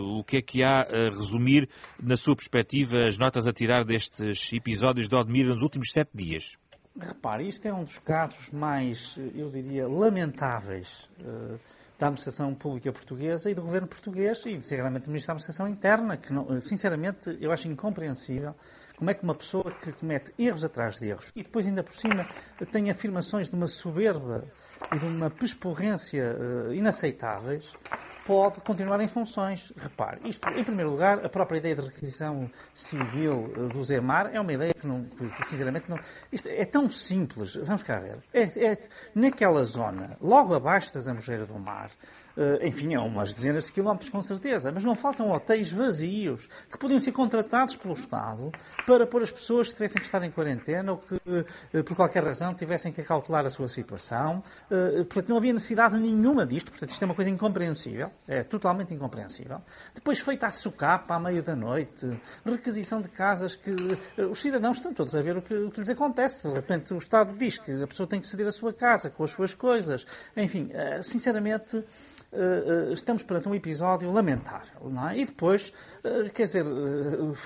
o 0.00 0.22
que 0.24 0.38
é 0.38 0.42
que 0.42 0.62
há 0.62 0.82
a 0.82 1.10
resumir 1.10 1.68
na 2.02 2.16
sua 2.16 2.36
perspectiva 2.36 3.01
as 3.06 3.18
notas 3.18 3.46
a 3.46 3.52
tirar 3.52 3.84
destes 3.84 4.52
episódios 4.52 5.08
de 5.08 5.14
Odmira 5.16 5.52
nos 5.52 5.62
últimos 5.62 5.90
sete 5.92 6.10
dias? 6.14 6.56
Repare, 6.98 7.48
isto 7.48 7.66
é 7.66 7.72
um 7.72 7.84
dos 7.84 7.98
casos 7.98 8.50
mais, 8.50 9.16
eu 9.34 9.50
diria, 9.50 9.88
lamentáveis 9.88 11.08
uh, 11.20 11.58
da 11.98 12.06
administração 12.06 12.54
pública 12.54 12.92
portuguesa 12.92 13.50
e 13.50 13.54
do 13.54 13.62
governo 13.62 13.88
português 13.88 14.38
e, 14.40 14.52
sinceramente, 14.54 15.04
do 15.04 15.08
Ministro 15.08 15.28
da 15.28 15.32
Administração 15.32 15.68
Interna, 15.68 16.16
que, 16.16 16.32
não, 16.32 16.60
sinceramente, 16.60 17.36
eu 17.40 17.50
acho 17.50 17.66
incompreensível 17.66 18.54
como 18.96 19.10
é 19.10 19.14
que 19.14 19.24
uma 19.24 19.34
pessoa 19.34 19.72
que 19.72 19.90
comete 19.92 20.32
erros 20.38 20.64
atrás 20.64 21.00
de 21.00 21.08
erros 21.08 21.32
e 21.34 21.42
depois, 21.42 21.66
ainda 21.66 21.82
por 21.82 21.94
cima, 21.94 22.26
tem 22.70 22.90
afirmações 22.90 23.48
de 23.48 23.56
uma 23.56 23.66
soberba 23.66 24.44
e 24.94 24.98
de 24.98 25.04
uma 25.04 25.30
pesporrência 25.30 26.36
uh, 26.36 26.74
inaceitáveis, 26.74 27.72
pode 28.26 28.60
continuar 28.60 29.00
em 29.00 29.08
funções. 29.08 29.72
Repare, 29.76 30.20
isto, 30.24 30.48
em 30.50 30.64
primeiro 30.64 30.90
lugar, 30.90 31.24
a 31.24 31.28
própria 31.28 31.58
ideia 31.58 31.76
de 31.76 31.82
requisição 31.82 32.50
civil 32.72 33.52
uh, 33.56 33.68
do 33.68 33.82
Zemar 33.82 34.30
é 34.32 34.40
uma 34.40 34.52
ideia 34.52 34.74
que, 34.74 34.86
não, 34.86 35.04
que 35.04 35.48
sinceramente, 35.48 35.86
não. 35.88 35.98
Isto 36.30 36.48
é 36.48 36.64
tão 36.64 36.88
simples. 36.88 37.56
Vamos 37.56 37.82
cá 37.82 37.98
ver. 37.98 38.18
É, 38.32 38.42
é, 38.42 38.78
naquela 39.14 39.64
zona, 39.64 40.16
logo 40.20 40.54
abaixo 40.54 40.92
da 40.92 41.00
Zambujeira 41.00 41.46
do 41.46 41.58
Mar, 41.58 41.90
enfim, 42.62 42.94
é 42.94 42.98
umas 42.98 43.34
dezenas 43.34 43.66
de 43.66 43.72
quilómetros 43.72 44.10
com 44.10 44.22
certeza, 44.22 44.72
mas 44.72 44.84
não 44.84 44.94
faltam 44.94 45.30
hotéis 45.30 45.72
vazios 45.72 46.48
que 46.70 46.78
podiam 46.78 46.98
ser 47.00 47.12
contratados 47.12 47.76
pelo 47.76 47.94
Estado 47.94 48.50
para 48.86 49.06
pôr 49.06 49.22
as 49.22 49.30
pessoas 49.30 49.68
que 49.68 49.74
tivessem 49.74 50.00
que 50.00 50.06
estar 50.06 50.22
em 50.22 50.30
quarentena 50.30 50.92
ou 50.92 50.98
que, 50.98 51.14
uh, 51.14 51.84
por 51.84 51.96
qualquer 51.96 52.24
razão, 52.24 52.54
tivessem 52.54 52.92
que 52.92 53.00
acautelar 53.00 53.46
a 53.46 53.50
sua 53.50 53.68
situação. 53.68 54.42
Uh, 54.70 55.04
portanto, 55.04 55.28
não 55.28 55.36
havia 55.36 55.52
necessidade 55.52 55.98
nenhuma 55.98 56.46
disto, 56.46 56.70
portanto, 56.70 56.90
isto 56.90 57.02
é 57.02 57.04
uma 57.04 57.14
coisa 57.14 57.30
incompreensível, 57.30 58.10
é 58.26 58.42
totalmente 58.42 58.94
incompreensível. 58.94 59.60
Depois, 59.94 60.20
feita 60.20 60.46
a 60.46 60.50
socapa 60.50 61.14
à 61.14 61.20
meia 61.20 61.42
da 61.42 61.54
noite, 61.54 62.08
requisição 62.44 63.00
de 63.00 63.08
casas 63.08 63.56
que 63.56 63.70
os 64.18 64.40
cidadãos 64.40 64.78
estão 64.78 64.92
todos 64.92 65.14
a 65.14 65.22
ver 65.22 65.36
o 65.36 65.42
que, 65.42 65.54
o 65.54 65.70
que 65.70 65.80
lhes 65.80 65.88
acontece. 65.88 66.46
De 66.46 66.54
repente, 66.54 66.94
o 66.94 66.98
Estado 66.98 67.36
diz 67.36 67.58
que 67.58 67.82
a 67.82 67.86
pessoa 67.86 68.06
tem 68.06 68.20
que 68.20 68.26
ceder 68.26 68.46
a 68.46 68.52
sua 68.52 68.72
casa 68.72 69.10
com 69.10 69.24
as 69.24 69.30
suas 69.30 69.54
coisas. 69.54 70.06
Enfim, 70.36 70.70
sinceramente. 71.02 71.84
Uh, 72.32 72.88
uh, 72.88 72.92
estamos 72.94 73.22
perante 73.22 73.46
um 73.46 73.54
episódio 73.54 74.10
lamentável. 74.10 74.88
Não 74.88 75.06
é? 75.06 75.18
E 75.18 75.26
depois, 75.26 75.70
uh, 76.02 76.30
quer 76.30 76.46
dizer, 76.46 76.64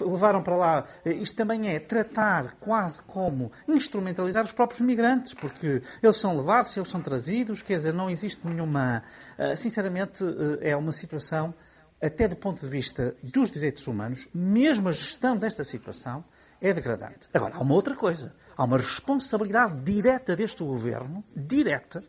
levaram 0.00 0.44
para 0.44 0.56
lá. 0.56 0.86
Isto 1.04 1.34
também 1.36 1.68
é 1.68 1.80
tratar 1.80 2.52
quase 2.60 3.02
como 3.02 3.50
instrumentalizar 3.66 4.44
os 4.44 4.52
próprios 4.52 4.80
migrantes, 4.80 5.34
porque 5.34 5.82
eles 6.00 6.16
são 6.16 6.36
levados, 6.36 6.76
eles 6.76 6.88
são 6.88 7.02
trazidos, 7.02 7.62
quer 7.62 7.78
dizer, 7.78 7.92
não 7.92 8.08
existe 8.08 8.46
nenhuma. 8.46 9.02
sinceramente, 9.56 10.22
é 10.60 10.76
uma 10.76 10.92
situação, 10.92 11.52
até 12.00 12.28
do 12.28 12.36
ponto 12.36 12.60
de 12.60 12.68
vista 12.68 13.16
dos 13.22 13.50
direitos 13.50 13.86
humanos, 13.88 14.28
mesmo 14.32 14.88
a 14.88 14.92
gestão 14.92 15.36
desta 15.36 15.64
situação 15.64 16.24
é 16.60 16.72
degradante. 16.72 17.28
Agora, 17.34 17.56
há 17.56 17.60
uma 17.60 17.74
outra 17.74 17.94
coisa. 17.94 18.32
Há 18.56 18.64
uma 18.64 18.78
responsabilidade 18.78 19.78
direta 19.80 20.34
deste 20.34 20.62
governo, 20.64 21.22
direta, 21.34 22.02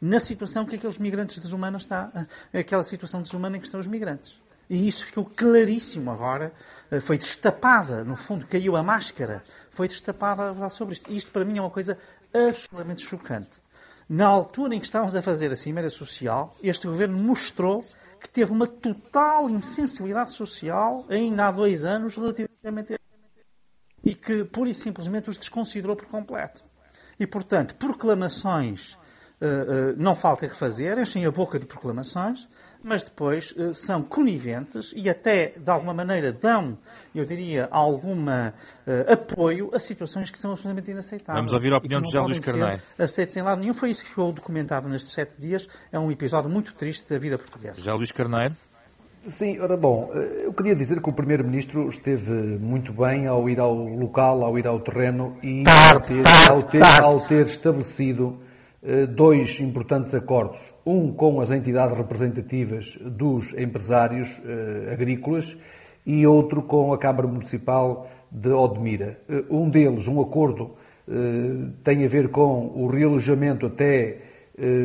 na 0.00 0.20
situação 0.20 0.64
que 0.64 0.76
aqueles 0.76 0.98
migrantes 0.98 1.38
desumanos 1.38 1.82
está, 1.82 2.26
aquela 2.52 2.84
situação 2.84 3.22
desumana 3.22 3.56
em 3.56 3.60
que 3.60 3.66
estão 3.66 3.80
os 3.80 3.86
migrantes. 3.86 4.38
E 4.70 4.86
isso 4.86 5.04
ficou 5.04 5.24
claríssimo 5.24 6.10
agora, 6.10 6.52
eh, 6.90 7.00
foi 7.00 7.16
destapada, 7.16 8.04
no 8.04 8.16
fundo 8.16 8.46
caiu 8.46 8.76
a 8.76 8.82
máscara, 8.82 9.42
foi 9.70 9.88
destapada 9.88 10.42
a 10.42 10.52
verdade 10.52 10.74
sobre 10.74 10.92
isto. 10.94 11.10
Isto 11.10 11.32
para 11.32 11.44
mim 11.44 11.56
é 11.56 11.60
uma 11.60 11.70
coisa 11.70 11.98
absolutamente 12.32 13.02
chocante. 13.02 13.50
Na 14.08 14.26
altura 14.26 14.74
em 14.74 14.80
que 14.80 14.86
estávamos 14.86 15.16
a 15.16 15.22
fazer 15.22 15.50
a 15.50 15.56
Cimeira 15.56 15.90
Social, 15.90 16.54
este 16.62 16.86
governo 16.86 17.18
mostrou 17.18 17.82
que 18.20 18.28
teve 18.28 18.52
uma 18.52 18.66
total 18.66 19.48
insensibilidade 19.48 20.32
social 20.32 21.06
ainda 21.08 21.46
há 21.46 21.52
dois 21.52 21.84
anos 21.84 22.16
relativamente 22.16 22.94
a 22.94 22.98
e 24.04 24.14
que 24.14 24.44
pura 24.44 24.70
e 24.70 24.74
simplesmente 24.74 25.28
os 25.28 25.38
desconsiderou 25.38 25.96
por 25.96 26.06
completo. 26.06 26.64
E, 27.18 27.26
portanto, 27.26 27.74
proclamações 27.74 28.96
não 29.96 30.16
falta 30.16 30.48
que 30.48 30.56
fazer, 30.56 30.98
enchem 30.98 31.24
a 31.26 31.30
boca 31.30 31.58
de 31.58 31.66
proclamações, 31.66 32.48
mas 32.82 33.02
depois 33.04 33.52
uh, 33.52 33.74
são 33.74 34.02
coniventes 34.02 34.92
e 34.96 35.10
até, 35.10 35.52
de 35.56 35.68
alguma 35.68 35.92
maneira, 35.92 36.32
dão, 36.32 36.78
eu 37.12 37.24
diria, 37.24 37.68
alguma 37.70 38.54
apoio 39.08 39.70
a 39.74 39.78
situações 39.78 40.30
que 40.30 40.38
são 40.38 40.52
absolutamente 40.52 40.90
inaceitáveis. 40.90 41.38
Vamos 41.40 41.52
ouvir 41.52 41.72
a 41.72 41.78
opinião 41.78 42.00
de 42.00 42.06
José 42.06 42.20
Luís 42.20 42.38
Carneiro. 42.38 42.80
Aceitos 42.98 43.36
em 43.36 43.42
lado 43.42 43.60
nenhum. 43.60 43.74
Foi 43.74 43.90
isso 43.90 44.04
que 44.04 44.10
ficou 44.10 44.32
documentado 44.32 44.88
nestes 44.88 45.12
sete 45.12 45.34
dias. 45.38 45.68
É 45.90 45.98
um 45.98 46.10
episódio 46.10 46.48
muito 46.48 46.72
triste 46.74 47.08
da 47.08 47.18
vida 47.18 47.36
portuguesa. 47.36 47.76
José 47.76 47.92
Luís 47.92 48.12
Carneiro. 48.12 48.54
Sim, 49.26 49.58
ora 49.58 49.76
bom, 49.76 50.12
eu 50.14 50.52
queria 50.52 50.74
dizer 50.76 51.02
que 51.02 51.10
o 51.10 51.12
Primeiro-Ministro 51.12 51.88
esteve 51.88 52.32
muito 52.32 52.92
bem 52.92 53.26
ao 53.26 53.48
ir 53.48 53.58
ao 53.58 53.74
local, 53.74 54.44
ao 54.44 54.56
ir 54.56 54.66
ao 54.66 54.78
terreno 54.80 55.36
e 55.42 55.64
ao 55.66 56.00
ter, 56.00 56.24
ao 56.48 56.62
ter, 56.62 56.82
ao 57.02 57.20
ter 57.26 57.46
estabelecido 57.46 58.38
dois 59.14 59.58
importantes 59.60 60.14
acordos. 60.14 60.62
Um 60.86 61.12
com 61.12 61.40
as 61.40 61.50
entidades 61.50 61.96
representativas 61.96 62.96
dos 63.00 63.52
empresários 63.54 64.40
agrícolas 64.92 65.56
e 66.06 66.26
outro 66.26 66.62
com 66.62 66.92
a 66.92 66.98
Câmara 66.98 67.26
Municipal 67.26 68.08
de 68.30 68.50
Odmira. 68.50 69.18
Um 69.50 69.68
deles, 69.68 70.06
um 70.06 70.20
acordo, 70.20 70.70
tem 71.82 72.04
a 72.04 72.08
ver 72.08 72.28
com 72.28 72.72
o 72.74 72.86
realojamento 72.86 73.66
até 73.66 74.18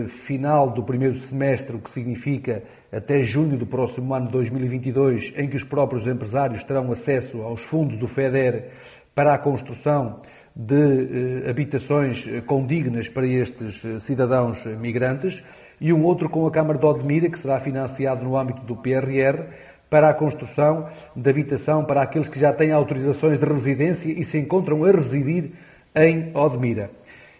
final 0.08 0.70
do 0.70 0.84
primeiro 0.84 1.16
semestre, 1.20 1.76
o 1.76 1.80
que 1.80 1.90
significa 1.90 2.64
até 2.92 3.24
junho 3.24 3.58
do 3.58 3.66
próximo 3.66 4.14
ano 4.14 4.30
2022, 4.30 5.34
em 5.36 5.48
que 5.48 5.58
os 5.58 5.64
próprios 5.64 6.08
empresários 6.08 6.64
terão 6.64 6.92
acesso 6.92 7.42
aos 7.42 7.62
fundos 7.62 7.98
do 7.98 8.08
FEDER 8.08 8.70
para 9.16 9.34
a 9.34 9.38
construção 9.38 10.22
de 10.56 11.46
eh, 11.46 11.50
habitações 11.50 12.28
eh, 12.28 12.42
condignas 12.42 13.10
para 13.10 13.26
estes 13.26 13.84
eh, 13.84 14.00
cidadãos 14.00 14.64
migrantes, 14.66 15.44
e 15.82 15.92
um 15.92 16.04
outro 16.04 16.30
com 16.30 16.46
a 16.46 16.52
Câmara 16.52 16.78
de 16.78 16.86
Odmira, 16.86 17.30
que 17.30 17.40
será 17.40 17.60
financiado 17.60 18.24
no 18.24 18.38
âmbito 18.38 18.62
do 18.62 18.76
PRR, 18.76 19.46
para 19.90 20.10
a 20.10 20.14
construção 20.14 20.90
de 21.16 21.30
habitação 21.30 21.84
para 21.84 22.02
aqueles 22.02 22.28
que 22.28 22.40
já 22.40 22.54
têm 22.54 22.72
autorizações 22.72 23.40
de 23.40 23.46
residência 23.46 24.12
e 24.12 24.24
se 24.24 24.38
encontram 24.38 24.84
a 24.84 24.92
residir 24.92 25.52
em 25.96 26.32
Odmira. 26.36 26.90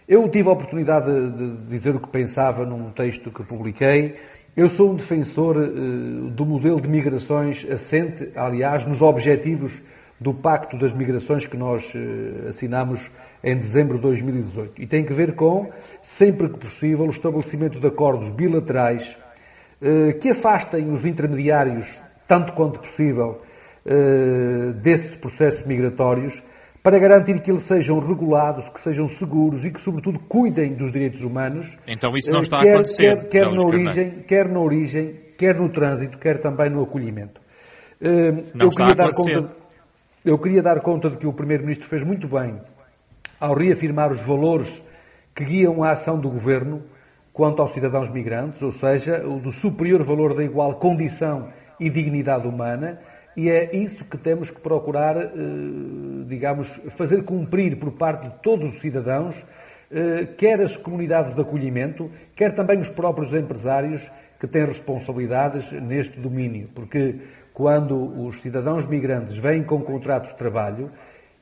Eu 0.08 0.28
tive 0.28 0.48
a 0.48 0.52
oportunidade 0.52 1.06
de 1.30 1.56
dizer 1.68 1.96
o 1.96 2.00
que 2.00 2.08
pensava 2.08 2.66
num 2.66 2.90
texto 2.90 3.30
que 3.30 3.42
publiquei. 3.42 4.16
Eu 4.56 4.68
sou 4.68 4.92
um 4.92 4.94
defensor 4.94 5.56
do 6.30 6.46
modelo 6.46 6.80
de 6.80 6.88
migrações 6.88 7.66
assente, 7.68 8.28
aliás, 8.36 8.84
nos 8.84 9.02
objetivos 9.02 9.72
do 10.20 10.32
Pacto 10.32 10.78
das 10.78 10.92
Migrações 10.92 11.46
que 11.46 11.56
nós 11.56 11.92
eh, 11.94 12.48
assinamos 12.48 13.10
em 13.42 13.56
dezembro 13.56 13.96
de 13.96 14.02
2018. 14.02 14.80
E 14.80 14.86
tem 14.86 15.04
que 15.04 15.12
ver 15.12 15.34
com, 15.34 15.70
sempre 16.00 16.48
que 16.48 16.58
possível, 16.58 17.06
o 17.06 17.10
estabelecimento 17.10 17.80
de 17.80 17.86
acordos 17.86 18.30
bilaterais 18.30 19.16
eh, 19.82 20.12
que 20.14 20.30
afastem 20.30 20.90
os 20.90 21.04
intermediários, 21.04 21.86
tanto 22.28 22.52
quanto 22.52 22.78
possível, 22.78 23.42
eh, 23.84 24.72
desses 24.76 25.16
processos 25.16 25.66
migratórios, 25.66 26.42
para 26.82 26.98
garantir 26.98 27.40
que 27.40 27.50
eles 27.50 27.62
sejam 27.62 27.98
regulados, 27.98 28.68
que 28.68 28.80
sejam 28.80 29.08
seguros 29.08 29.64
e 29.64 29.70
que, 29.70 29.80
sobretudo, 29.80 30.18
cuidem 30.20 30.74
dos 30.74 30.92
direitos 30.92 31.24
humanos. 31.24 31.76
Então 31.86 32.16
isso 32.16 32.30
não 32.30 32.40
está 32.40 32.60
quer, 32.60 32.68
a 32.68 32.74
acontecer. 32.74 33.16
Quer, 33.28 33.28
quer 33.28 33.52
na 33.52 33.62
origem, 33.62 34.10
quer 34.28 34.48
na 34.48 34.60
origem, 34.60 35.20
quer 35.36 35.54
no 35.56 35.68
trânsito, 35.70 36.18
quer 36.18 36.40
também 36.40 36.70
no 36.70 36.82
acolhimento. 36.82 37.40
Não 38.54 38.66
Eu 38.66 38.68
está 38.68 38.84
a 38.84 38.88
acontecer. 38.88 39.40
Conta 39.40 39.63
eu 40.24 40.38
queria 40.38 40.62
dar 40.62 40.80
conta 40.80 41.10
de 41.10 41.18
que 41.18 41.26
o 41.26 41.32
Primeiro-Ministro 41.34 41.86
fez 41.86 42.02
muito 42.02 42.26
bem 42.26 42.58
ao 43.38 43.54
reafirmar 43.54 44.10
os 44.10 44.22
valores 44.22 44.82
que 45.34 45.44
guiam 45.44 45.84
a 45.84 45.90
ação 45.90 46.18
do 46.18 46.30
Governo 46.30 46.82
quanto 47.30 47.60
aos 47.60 47.74
cidadãos 47.74 48.08
migrantes, 48.08 48.62
ou 48.62 48.70
seja, 48.70 49.26
o 49.26 49.38
do 49.38 49.50
superior 49.50 50.02
valor 50.02 50.34
da 50.34 50.42
igual 50.42 50.76
condição 50.76 51.48
e 51.78 51.90
dignidade 51.90 52.46
humana, 52.46 53.00
e 53.36 53.50
é 53.50 53.76
isso 53.76 54.04
que 54.04 54.16
temos 54.16 54.48
que 54.48 54.60
procurar, 54.60 55.16
eh, 55.16 55.28
digamos, 56.26 56.68
fazer 56.90 57.24
cumprir 57.24 57.76
por 57.76 57.92
parte 57.92 58.28
de 58.28 58.34
todos 58.40 58.72
os 58.72 58.80
cidadãos, 58.80 59.36
eh, 59.90 60.28
quer 60.38 60.60
as 60.60 60.76
comunidades 60.76 61.34
de 61.34 61.40
acolhimento, 61.40 62.10
quer 62.34 62.54
também 62.54 62.80
os 62.80 62.88
próprios 62.88 63.34
empresários 63.34 64.08
que 64.40 64.46
têm 64.46 64.64
responsabilidades 64.64 65.72
neste 65.72 66.18
domínio, 66.20 66.68
porque 66.72 67.16
quando 67.54 68.26
os 68.26 68.42
cidadãos 68.42 68.84
migrantes 68.84 69.36
vêm 69.38 69.62
com 69.62 69.80
contratos 69.80 70.32
de 70.32 70.36
trabalho, 70.36 70.90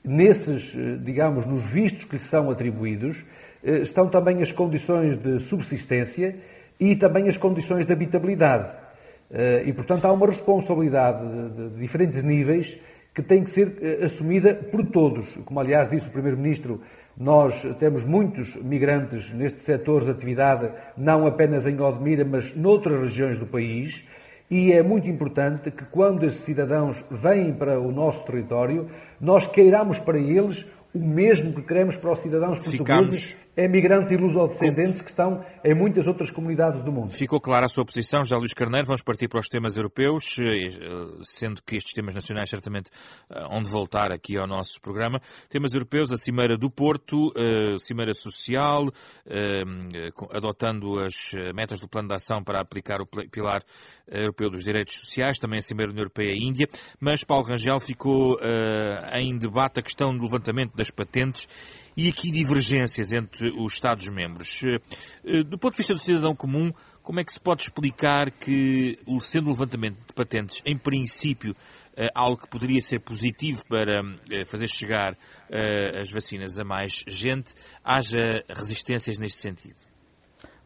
nesses, 0.05 0.77
eh, 0.77 0.99
digamos, 1.03 1.47
nos 1.47 1.65
vistos 1.65 2.05
que 2.05 2.17
lhes 2.17 2.25
são 2.25 2.51
atribuídos, 2.51 3.25
eh, 3.65 3.79
estão 3.79 4.09
também 4.09 4.43
as 4.43 4.53
condições 4.53 5.17
de 5.17 5.41
subsistência 5.41 6.37
e 6.79 6.95
também 6.95 7.29
as 7.29 7.39
condições 7.39 7.87
de 7.87 7.93
habitabilidade. 7.95 8.69
Eh, 9.31 9.63
e, 9.67 9.73
portanto, 9.73 10.05
há 10.05 10.13
uma 10.13 10.27
responsabilidade 10.27 11.25
de 11.57 11.81
diferentes 11.81 12.23
níveis 12.23 12.79
que 13.15 13.23
tem 13.23 13.43
que 13.43 13.51
ser 13.51 14.01
assumida 14.03 14.55
por 14.55 14.85
todos. 14.87 15.37
Como, 15.45 15.61
aliás, 15.61 15.89
disse 15.89 16.09
o 16.09 16.13
Primeiro-Ministro, 16.13 16.81
nós 17.17 17.63
temos 17.79 18.05
muitos 18.05 18.57
migrantes 18.57 19.33
neste 19.33 19.63
setor 19.63 20.05
de 20.05 20.11
atividade, 20.11 20.71
não 20.97 21.27
apenas 21.27 21.67
em 21.67 21.79
Odmira, 21.79 22.25
mas 22.25 22.55
noutras 22.57 23.01
regiões 23.01 23.39
do 23.39 23.47
país, 23.47 24.03
e 24.53 24.71
é 24.71 24.83
muito 24.83 25.09
importante 25.09 25.71
que 25.71 25.87
quando 25.87 26.27
esses 26.27 26.41
cidadãos 26.41 27.03
vêm 27.11 27.55
para 27.55 27.81
o 27.81 27.91
nosso 27.91 28.23
território, 28.27 28.87
nós 29.19 29.47
queiramos 29.47 29.99
para 29.99 30.19
eles 30.19 30.67
o 30.93 30.99
mesmo 30.99 31.55
que 31.55 31.63
queremos 31.63 31.97
para 31.97 32.13
os 32.13 32.19
cidadãos 32.19 32.59
portugueses 32.59 33.31
Ficamos 33.31 33.39
emigrantes 33.57 34.11
e 34.11 34.17
lusodescendentes 34.17 35.03
que 35.03 35.11
estão 35.11 35.45
em 35.63 35.75
muitas 35.75 36.07
outras 36.07 36.31
comunidades 36.31 36.83
do 36.83 36.91
mundo. 36.91 37.11
Ficou 37.11 37.41
clara 37.41 37.67
a 37.67 37.69
sua 37.69 37.85
posição, 37.85 38.25
José 38.25 38.37
Luís 38.37 38.55
Carneiro. 38.55 38.87
Vamos 38.87 39.03
partir 39.03 39.29
para 39.29 39.41
os 39.41 39.49
temas 39.49 39.77
europeus, 39.77 40.39
eh, 40.39 40.71
sendo 41.23 41.63
que 41.63 41.77
estes 41.77 41.93
temas 41.93 42.15
nacionais 42.15 42.49
certamente 42.49 42.91
eh, 43.31 43.47
onde 43.51 43.69
voltar 43.69 44.11
aqui 44.11 44.39
ao 44.39 44.47
nosso 44.47 44.81
programa. 44.81 45.21
Temas 45.51 45.75
europeus, 45.75 46.11
a 46.11 46.17
Cimeira 46.17 46.57
do 46.57 46.71
Porto, 46.71 47.31
a 47.37 47.79
Cimeira 47.79 48.15
Social, 48.15 48.91
eh, 49.27 49.63
adotando 50.31 50.99
as 50.99 51.33
metas 51.55 51.79
do 51.79 51.89
Plano 51.89 52.09
de 52.09 52.15
Ação 52.15 52.43
para 52.43 52.61
aplicar 52.61 53.03
o 53.03 53.07
Pilar 53.07 53.63
Europeu 54.09 54.49
dos 54.49 54.65
Direitos 54.65 54.99
Sociais, 54.99 55.39
também 55.39 55.59
a 55.59 55.63
Cimeira 55.63 55.91
União 55.91 56.03
Europeia 56.03 56.33
e 56.33 56.43
Índia, 56.43 56.67
mas 56.99 57.23
Paulo 57.23 57.45
Rangel 57.45 57.81
ficou 57.81 58.39
em 59.13 59.37
debate 59.37 59.81
a 59.81 59.83
questão 59.83 60.17
do 60.17 60.23
levantamento 60.23 60.75
das 60.75 60.91
patentes 60.91 61.47
e 61.97 62.09
aqui 62.09 62.31
divergências 62.31 63.13
entre 63.13 63.51
os 63.51 63.75
Estados-membros. 63.75 64.63
Eh, 64.65 64.81
eh, 65.25 65.43
do 65.43 65.59
ponto 65.59 65.73
de 65.73 65.79
vista 65.79 65.95
do 65.95 66.01
cidadão 66.01 66.35
comum, 66.35 66.73
como 67.03 67.21
é 67.21 67.25
que 67.25 67.33
se 67.33 67.41
pode 67.41 67.63
explicar 67.63 68.31
que, 68.31 68.99
sendo 69.21 69.47
o 69.47 69.51
levantamento 69.51 69.99
de 70.07 70.15
patentes, 70.15 70.63
em 70.65 70.77
princípio, 70.77 71.55
eh, 71.97 72.09
algo 72.15 72.41
que 72.41 72.49
poderia 72.49 72.81
ser 72.81 73.01
positivo 73.01 73.63
para 73.67 74.03
fazer 74.47 74.69
chegar 74.69 75.17
as 76.01 76.11
vacinas 76.11 76.59
a 76.59 76.65
mais 76.65 77.05
gente, 77.07 77.53
haja 77.85 78.43
resistências 78.49 79.19
neste 79.19 79.39
sentido? 79.39 79.77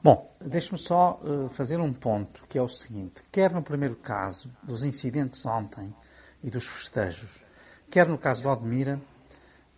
Bom, 0.00 0.33
deixe-me 0.40 0.78
só 0.78 1.21
fazer 1.54 1.80
um 1.80 1.92
ponto, 1.92 2.45
que 2.49 2.56
é 2.56 2.62
o 2.62 2.68
seguinte. 2.68 3.25
Quer 3.33 3.50
no 3.52 3.64
primeiro 3.64 3.97
caso 3.97 4.49
dos 4.62 4.85
incidentes 4.85 5.45
ontem 5.45 5.92
e 6.45 6.50
dos 6.50 6.68
festejos, 6.68 7.30
quer 7.90 8.06
no 8.06 8.16
caso 8.16 8.42
de 8.42 8.47
Odmira, 8.47 9.00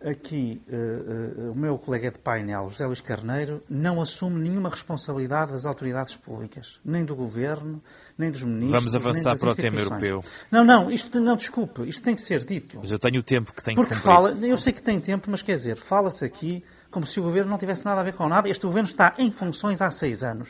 aqui 0.01 0.61
uh, 0.67 1.47
uh, 1.47 1.51
o 1.51 1.55
meu 1.55 1.77
colega 1.77 2.11
de 2.11 2.19
painel, 2.19 2.69
José 2.69 2.85
Luís 2.85 3.01
Carneiro, 3.01 3.61
não 3.69 4.01
assume 4.01 4.39
nenhuma 4.47 4.69
responsabilidade 4.69 5.51
das 5.51 5.65
autoridades 5.65 6.15
públicas, 6.15 6.79
nem 6.83 7.03
do 7.03 7.15
governo, 7.15 7.81
nem 8.17 8.31
dos 8.31 8.43
ministros. 8.43 8.71
Vamos 8.71 8.95
avançar 8.95 9.37
para 9.37 9.51
o 9.51 9.55
tema 9.55 9.79
europeu. 9.79 10.23
Não, 10.51 10.63
não, 10.63 10.89
isto 10.89 11.19
não, 11.19 11.35
desculpe, 11.35 11.87
isto 11.87 12.01
tem 12.01 12.15
que 12.15 12.21
ser 12.21 12.45
dito. 12.45 12.77
Mas 12.81 12.91
eu 12.91 12.99
tenho 12.99 13.19
o 13.19 13.23
tempo 13.23 13.53
que 13.53 13.63
tenho 13.63 13.75
Porque 13.75 13.93
que 13.93 14.01
cumprir. 14.01 14.15
fala, 14.15 14.31
eu 14.45 14.57
sei 14.57 14.73
que 14.73 14.81
tem 14.81 14.99
tempo, 14.99 15.29
mas 15.29 15.41
quer 15.41 15.55
dizer, 15.55 15.77
fala-se 15.77 16.23
aqui 16.23 16.63
como 16.89 17.05
se 17.05 17.19
o 17.19 17.23
governo 17.23 17.51
não 17.51 17.57
tivesse 17.57 17.85
nada 17.85 18.01
a 18.01 18.03
ver 18.03 18.13
com 18.13 18.27
nada. 18.27 18.49
Este 18.49 18.65
governo 18.65 18.89
está 18.89 19.15
em 19.17 19.31
funções 19.31 19.81
há 19.81 19.91
seis 19.91 20.23
anos. 20.23 20.49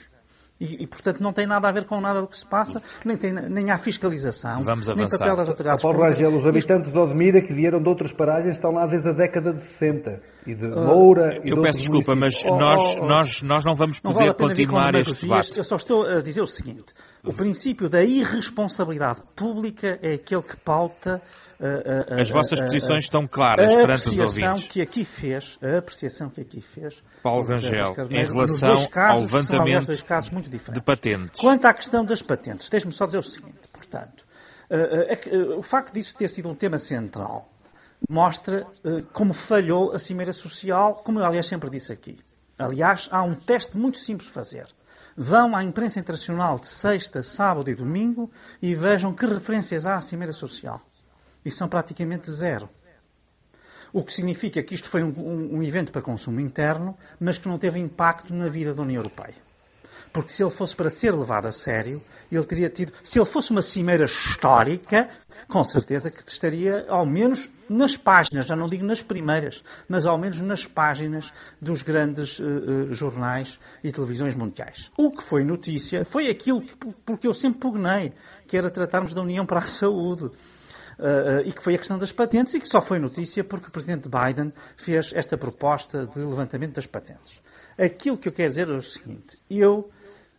E, 0.60 0.84
e, 0.84 0.88
portanto, 0.88 1.22
não 1.22 1.32
tem 1.32 1.48
nada 1.48 1.70
a 1.70 1.72
ver 1.72 1.86
com 1.86 2.02
nada 2.02 2.20
do 2.20 2.28
que 2.28 2.38
se 2.38 2.46
passa, 2.46 2.84
nem, 3.06 3.16
tem, 3.16 3.32
nem 3.32 3.72
há 3.72 3.78
fiscalização, 3.78 4.62
Vamos 4.62 4.88
nem 4.88 5.08
papel 5.08 5.36
das 5.38 5.48
autoridades 5.48 5.82
Paulo 5.82 6.02
Rangel, 6.02 6.36
os 6.36 6.46
habitantes 6.46 6.92
de 6.92 6.98
Odmira 6.98 7.42
que 7.42 7.54
vieram 7.54 7.82
de 7.82 7.88
outras 7.88 8.12
paragens 8.12 8.58
estão 8.58 8.72
lá 8.72 8.86
desde 8.86 9.08
a 9.08 9.14
década 9.14 9.54
de 9.54 9.64
60. 9.64 10.22
E 10.46 10.54
de 10.54 10.68
Moura... 10.68 11.40
Uh, 11.40 11.48
eu 11.48 11.56
de 11.56 11.62
peço 11.62 11.80
desculpa, 11.80 12.14
mas 12.14 12.44
oh, 12.44 12.58
nós, 12.58 12.82
oh, 12.82 13.00
oh. 13.00 13.08
Nós, 13.08 13.42
nós 13.42 13.64
não 13.64 13.74
vamos 13.74 14.02
poder 14.02 14.14
não 14.14 14.22
vale 14.22 14.34
continuar 14.34 14.96
este 14.96 15.22
debate. 15.22 15.58
Eu 15.58 15.64
só 15.64 15.78
estou 15.78 16.06
a 16.06 16.22
dizer 16.22 16.42
o 16.42 16.48
seguinte. 16.48 16.94
O 17.24 17.34
princípio 17.34 17.90
da 17.90 18.04
irresponsabilidade 18.04 19.22
pública 19.38 19.98
é 20.02 20.16
aquele 20.16 20.42
que 20.42 20.58
pauta 20.58 21.22
as 22.10 22.30
vossas 22.30 22.62
posições 22.62 23.04
estão 23.04 23.28
claras 23.28 23.76
perante 23.76 24.10
os 24.10 24.20
ouvintes. 24.20 24.68
Que 24.68 24.82
aqui 24.82 25.04
fez, 25.04 25.60
a 25.62 25.80
apreciação 25.80 26.30
que 26.30 26.40
aqui 26.40 26.62
fez, 26.62 27.04
Paulo 27.22 27.46
Rangel, 27.46 27.94
em 28.10 28.26
relação 28.26 28.88
casos, 28.88 29.16
ao 29.16 29.22
levantamento 29.22 29.94
de 30.72 30.82
patentes. 30.82 31.42
Quanto 31.42 31.66
à 31.66 31.74
questão 31.74 32.06
das 32.06 32.22
patentes, 32.22 32.70
deixe-me 32.70 32.94
só 32.94 33.06
dizer 33.06 33.18
o 33.18 33.24
seguinte, 33.24 33.68
portanto, 33.74 34.24
o 35.58 35.62
facto 35.62 35.94
disso 35.94 36.16
ter 36.16 36.30
sido 36.30 36.48
um 36.48 36.56
tema 36.56 36.78
central 36.78 37.52
mostra 38.10 38.66
como 39.12 39.34
falhou 39.34 39.92
a 39.94 40.00
Cimeira 40.00 40.32
Social, 40.32 40.96
como 41.04 41.20
eu 41.20 41.26
aliás 41.26 41.46
sempre 41.46 41.70
disse 41.70 41.92
aqui. 41.92 42.18
Aliás, 42.58 43.10
há 43.12 43.22
um 43.24 43.36
teste 43.36 43.78
muito 43.78 43.98
simples 43.98 44.28
de 44.28 44.34
fazer. 44.34 44.68
Vão 45.18 45.54
à 45.54 45.64
imprensa 45.64 46.00
internacional 46.00 46.60
de 46.60 46.68
sexta, 46.70 47.22
sábado 47.22 47.70
e 47.70 47.76
domingo 47.76 48.32
e 48.62 48.74
vejam 48.74 49.14
que 49.14 49.26
referências 49.26 49.86
há 49.86 49.98
à 49.98 50.02
Cimeira 50.02 50.32
Social 50.32 50.82
e 51.50 51.52
são 51.52 51.68
praticamente 51.68 52.32
zero. 52.32 52.70
O 53.92 54.04
que 54.04 54.14
significa 54.14 54.62
que 54.62 54.76
isto 54.76 54.88
foi 54.88 55.04
um, 55.04 55.12
um, 55.18 55.58
um, 55.58 55.64
evento 55.64 55.92
para 55.92 56.02
consumo 56.02 56.40
interno, 56.40 56.96
mas 57.20 57.40
que 57.40 57.50
não 57.50 57.58
teve 57.58 57.80
impacto 57.80 58.34
na 58.34 58.48
vida 58.48 58.74
da 58.74 58.84
União 58.84 59.00
Europeia. 59.00 59.36
Porque 60.14 60.32
se 60.32 60.44
ele 60.44 60.52
fosse 60.52 60.76
para 60.76 60.92
ser 60.92 61.12
levado 61.12 61.48
a 61.48 61.52
sério, 61.52 62.00
ele 62.32 62.46
teria 62.46 62.70
tido. 62.70 62.94
Se 63.04 63.18
ele 63.18 63.26
fosse 63.26 63.50
uma 63.50 63.64
cimeira 63.64 64.06
histórica, 64.06 65.10
com 65.48 65.64
certeza 65.64 66.12
que 66.12 66.22
estaria, 66.28 66.86
ao 66.88 67.06
menos, 67.06 67.50
nas 67.68 67.98
páginas, 67.98 68.46
já 68.46 68.56
não 68.56 68.68
digo 68.68 68.86
nas 68.86 69.02
primeiras, 69.02 69.64
mas 69.88 70.06
ao 70.06 70.18
menos 70.18 70.40
nas 70.42 70.66
páginas 70.66 71.34
dos 71.60 71.82
grandes 71.82 72.40
uh, 72.40 72.44
uh, 72.44 72.94
jornais 72.94 73.60
e 73.84 73.92
televisões 73.92 74.36
mundiais. 74.36 74.92
O 74.98 75.12
que 75.12 75.24
foi 75.24 75.44
notícia 75.44 76.06
foi 76.06 76.30
aquilo 76.30 76.62
porque 77.06 77.28
eu 77.28 77.34
sempre 77.34 77.60
pugnei, 77.60 78.14
que 78.48 78.58
era 78.58 78.70
tratarmos 78.70 79.14
da 79.14 79.22
União 79.22 79.46
para 79.46 79.60
a 79.60 79.68
Saúde. 79.68 80.32
Uh, 81.00 81.48
e 81.48 81.54
que 81.54 81.64
foi 81.64 81.76
a 81.76 81.78
questão 81.78 81.98
das 81.98 82.12
patentes 82.12 82.54
e 82.54 82.60
que 82.60 82.68
só 82.68 82.82
foi 82.82 83.00
notícia 83.00 83.42
porque 83.42 83.70
o 83.70 83.72
Presidente 83.72 84.10
Biden 84.10 84.52
fez 84.76 85.14
esta 85.16 85.38
proposta 85.38 86.06
de 86.06 86.20
levantamento 86.20 86.74
das 86.74 86.86
patentes. 86.86 87.40
Aquilo 87.78 88.18
que 88.18 88.28
eu 88.28 88.34
quero 88.34 88.50
dizer 88.50 88.68
é 88.68 88.74
o 88.74 88.82
seguinte: 88.82 89.38
eu 89.50 89.90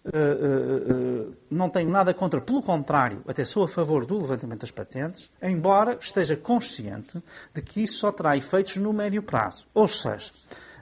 uh, 0.04 1.30
uh, 1.30 1.36
não 1.50 1.70
tenho 1.70 1.88
nada 1.88 2.12
contra, 2.12 2.42
pelo 2.42 2.62
contrário, 2.62 3.22
até 3.26 3.42
sou 3.42 3.64
a 3.64 3.68
favor 3.68 4.04
do 4.04 4.18
levantamento 4.18 4.60
das 4.60 4.70
patentes, 4.70 5.30
embora 5.42 5.96
esteja 5.98 6.36
consciente 6.36 7.22
de 7.54 7.62
que 7.62 7.82
isso 7.82 7.94
só 7.94 8.12
terá 8.12 8.36
efeitos 8.36 8.76
no 8.76 8.92
médio 8.92 9.22
prazo. 9.22 9.66
Ou 9.72 9.88
seja, 9.88 10.30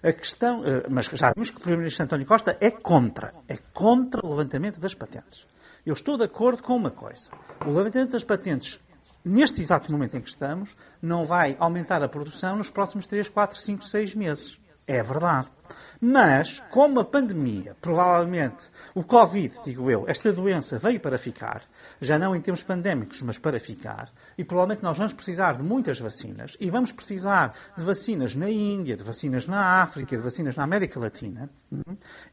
a 0.02 0.12
questão, 0.12 0.64
mas 0.90 1.06
já 1.06 1.32
vimos 1.32 1.50
que 1.50 1.56
o 1.56 1.60
Primeiro-Ministro 1.60 2.04
António 2.04 2.26
Costa 2.26 2.56
é 2.60 2.72
contra, 2.72 3.32
é 3.46 3.56
contra 3.72 4.26
o 4.26 4.30
levantamento 4.30 4.80
das 4.80 4.94
patentes. 4.94 5.46
Eu 5.86 5.92
estou 5.92 6.16
de 6.16 6.24
acordo 6.24 6.64
com 6.64 6.74
uma 6.74 6.90
coisa. 6.90 7.30
O 7.64 7.70
levantamento 7.70 8.10
das 8.10 8.24
patentes 8.24 8.80
neste 9.28 9.60
exato 9.60 9.92
momento 9.92 10.16
em 10.16 10.20
que 10.20 10.30
estamos, 10.30 10.74
não 11.00 11.24
vai 11.24 11.56
aumentar 11.60 12.02
a 12.02 12.08
produção 12.08 12.56
nos 12.56 12.70
próximos 12.70 13.06
3, 13.06 13.28
4, 13.28 13.58
5, 13.58 13.84
6 13.84 14.14
meses. 14.14 14.58
É 14.86 15.02
verdade. 15.02 15.48
Mas, 16.00 16.60
como 16.70 17.00
a 17.00 17.04
pandemia, 17.04 17.76
provavelmente, 17.78 18.70
o 18.94 19.04
Covid, 19.04 19.54
digo 19.64 19.90
eu, 19.90 20.08
esta 20.08 20.32
doença 20.32 20.78
veio 20.78 20.98
para 20.98 21.18
ficar, 21.18 21.62
já 22.00 22.18
não 22.18 22.34
em 22.34 22.40
termos 22.40 22.62
pandémicos, 22.62 23.20
mas 23.20 23.38
para 23.38 23.60
ficar, 23.60 24.10
e 24.38 24.44
provavelmente 24.44 24.82
nós 24.82 24.96
vamos 24.96 25.12
precisar 25.12 25.58
de 25.58 25.62
muitas 25.62 25.98
vacinas, 25.98 26.56
e 26.58 26.70
vamos 26.70 26.90
precisar 26.92 27.52
de 27.76 27.84
vacinas 27.84 28.34
na 28.34 28.48
Índia, 28.48 28.96
de 28.96 29.02
vacinas 29.02 29.46
na 29.46 29.82
África, 29.82 30.16
de 30.16 30.22
vacinas 30.22 30.56
na 30.56 30.64
América 30.64 30.98
Latina, 30.98 31.50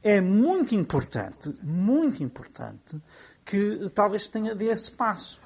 é 0.02 0.22
muito 0.22 0.74
importante, 0.76 1.54
muito 1.62 2.24
importante, 2.24 3.02
que 3.44 3.90
talvez 3.94 4.30
tenha 4.30 4.56
desse 4.56 4.92
passo. 4.92 5.45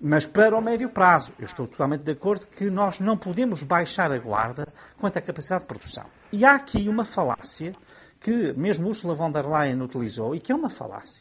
Mas 0.00 0.24
para 0.24 0.56
o 0.56 0.62
médio 0.62 0.90
prazo, 0.90 1.32
eu 1.40 1.44
estou 1.44 1.66
totalmente 1.66 2.02
de 2.02 2.12
acordo 2.12 2.46
que 2.46 2.70
nós 2.70 3.00
não 3.00 3.16
podemos 3.16 3.64
baixar 3.64 4.12
a 4.12 4.18
guarda 4.18 4.72
quanto 4.96 5.16
à 5.16 5.20
capacidade 5.20 5.62
de 5.62 5.66
produção. 5.66 6.04
E 6.30 6.44
há 6.44 6.54
aqui 6.54 6.88
uma 6.88 7.04
falácia 7.04 7.72
que 8.20 8.52
mesmo 8.52 8.86
Ursula 8.86 9.16
von 9.16 9.32
der 9.32 9.44
Leyen 9.44 9.82
utilizou 9.82 10.36
e 10.36 10.40
que 10.40 10.52
é 10.52 10.54
uma 10.54 10.70
falácia. 10.70 11.20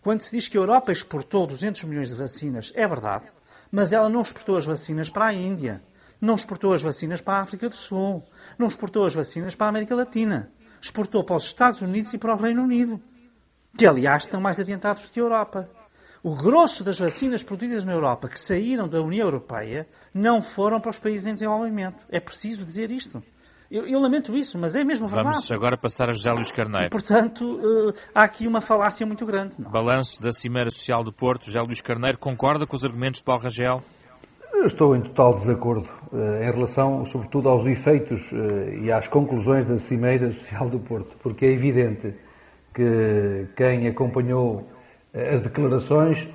Quando 0.00 0.22
se 0.22 0.30
diz 0.30 0.48
que 0.48 0.56
a 0.56 0.60
Europa 0.60 0.90
exportou 0.90 1.46
200 1.46 1.84
milhões 1.84 2.08
de 2.08 2.14
vacinas, 2.14 2.72
é 2.74 2.88
verdade, 2.88 3.26
mas 3.70 3.92
ela 3.92 4.08
não 4.08 4.22
exportou 4.22 4.56
as 4.56 4.64
vacinas 4.64 5.10
para 5.10 5.26
a 5.26 5.34
Índia, 5.34 5.82
não 6.18 6.34
exportou 6.34 6.72
as 6.72 6.80
vacinas 6.80 7.20
para 7.20 7.34
a 7.34 7.42
África 7.42 7.68
do 7.68 7.76
Sul, 7.76 8.22
não 8.58 8.68
exportou 8.68 9.04
as 9.04 9.14
vacinas 9.14 9.54
para 9.54 9.66
a 9.66 9.68
América 9.68 9.94
Latina, 9.94 10.50
exportou 10.80 11.24
para 11.24 11.36
os 11.36 11.44
Estados 11.44 11.82
Unidos 11.82 12.14
e 12.14 12.18
para 12.18 12.34
o 12.34 12.38
Reino 12.38 12.62
Unido, 12.62 12.98
que 13.76 13.86
aliás 13.86 14.22
estão 14.22 14.40
mais 14.40 14.58
adiantados 14.58 15.10
que 15.10 15.20
a 15.20 15.22
Europa. 15.22 15.68
O 16.24 16.34
grosso 16.34 16.82
das 16.82 16.98
vacinas 16.98 17.42
produzidas 17.42 17.84
na 17.84 17.92
Europa 17.92 18.30
que 18.30 18.40
saíram 18.40 18.88
da 18.88 19.02
União 19.02 19.26
Europeia 19.26 19.86
não 20.14 20.40
foram 20.40 20.80
para 20.80 20.90
os 20.90 20.98
países 20.98 21.26
em 21.26 21.34
desenvolvimento. 21.34 21.98
É 22.08 22.18
preciso 22.18 22.64
dizer 22.64 22.90
isto. 22.90 23.22
Eu, 23.70 23.86
eu 23.86 24.00
lamento 24.00 24.34
isso, 24.34 24.56
mas 24.56 24.74
é 24.74 24.82
mesmo 24.82 25.06
verdade. 25.06 25.34
Vamos 25.34 25.52
agora 25.52 25.76
passar 25.76 26.08
a 26.08 26.12
José 26.12 26.32
Luís 26.32 26.50
Carneiro. 26.50 26.86
E, 26.86 26.88
portanto, 26.88 27.44
uh, 27.44 27.94
há 28.14 28.22
aqui 28.22 28.46
uma 28.46 28.62
falácia 28.62 29.04
muito 29.04 29.26
grande. 29.26 29.56
Não? 29.58 29.70
Balanço 29.70 30.22
da 30.22 30.32
Cimeira 30.32 30.70
Social 30.70 31.04
do 31.04 31.12
Porto. 31.12 31.44
José 31.44 31.60
Luís 31.60 31.82
Carneiro 31.82 32.16
concorda 32.16 32.66
com 32.66 32.74
os 32.74 32.86
argumentos 32.86 33.20
de 33.20 33.24
Paulo 33.24 33.42
Rangel? 33.42 33.82
Eu 34.54 34.64
estou 34.64 34.96
em 34.96 35.02
total 35.02 35.34
desacordo 35.34 35.90
uh, 36.10 36.42
em 36.42 36.50
relação, 36.50 37.04
sobretudo, 37.04 37.50
aos 37.50 37.66
efeitos 37.66 38.32
uh, 38.32 38.36
e 38.82 38.90
às 38.90 39.06
conclusões 39.06 39.66
da 39.66 39.76
Cimeira 39.76 40.32
Social 40.32 40.70
do 40.70 40.78
Porto, 40.78 41.14
porque 41.22 41.44
é 41.44 41.50
evidente 41.50 42.14
que 42.72 43.46
quem 43.54 43.86
acompanhou 43.88 44.66
as 45.14 45.40
declarações 45.40 46.28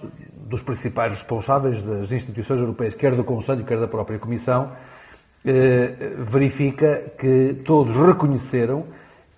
dos 0.48 0.62
principais 0.62 1.13
responsáveis 1.13 1.81
das 1.83 2.12
instituições 2.12 2.59
europeias, 2.59 2.95
quer 2.95 3.13
do 3.13 3.24
Conselho, 3.24 3.65
quer 3.65 3.79
da 3.79 3.88
própria 3.88 4.17
Comissão, 4.17 4.71
eh, 5.45 6.13
verifica 6.17 7.12
que 7.17 7.62
todos 7.65 7.95
reconheceram 7.95 8.86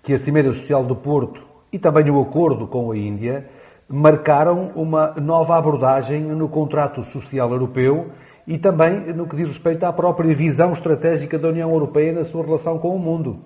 que 0.02 0.14
a 0.14 0.18
Cimeira 0.18 0.52
Social 0.52 0.84
do 0.84 0.96
Porto 0.96 1.42
e 1.72 1.78
também 1.78 2.08
o 2.10 2.20
acordo 2.20 2.66
com 2.66 2.90
a 2.90 2.96
Índia 2.96 3.46
marcaram 3.88 4.70
uma 4.74 5.12
nova 5.20 5.56
abordagem 5.56 6.22
no 6.22 6.48
contrato 6.48 7.02
social 7.02 7.50
europeu 7.50 8.10
e 8.46 8.58
também 8.58 9.12
no 9.12 9.26
que 9.26 9.36
diz 9.36 9.48
respeito 9.48 9.84
à 9.84 9.92
própria 9.92 10.34
visão 10.34 10.72
estratégica 10.72 11.38
da 11.38 11.48
União 11.48 11.70
Europeia 11.70 12.12
na 12.12 12.24
sua 12.24 12.44
relação 12.44 12.78
com 12.78 12.94
o 12.94 12.98
mundo. 12.98 13.38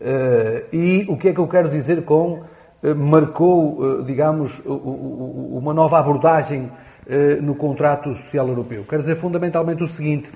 Eh, 0.00 0.64
e 0.72 1.06
o 1.08 1.16
que 1.16 1.28
é 1.28 1.32
que 1.32 1.40
eu 1.40 1.48
quero 1.48 1.68
dizer 1.68 2.04
com 2.04 2.42
marcou, 2.82 4.00
eh, 4.00 4.04
digamos, 4.04 4.60
uma 4.64 5.74
nova 5.74 5.98
abordagem 5.98 6.70
eh, 7.06 7.36
no 7.40 7.54
contrato 7.54 8.14
social 8.14 8.48
europeu. 8.48 8.84
Quer 8.88 9.00
dizer 9.00 9.16
fundamentalmente 9.16 9.82
o 9.82 9.88
seguinte: 9.88 10.30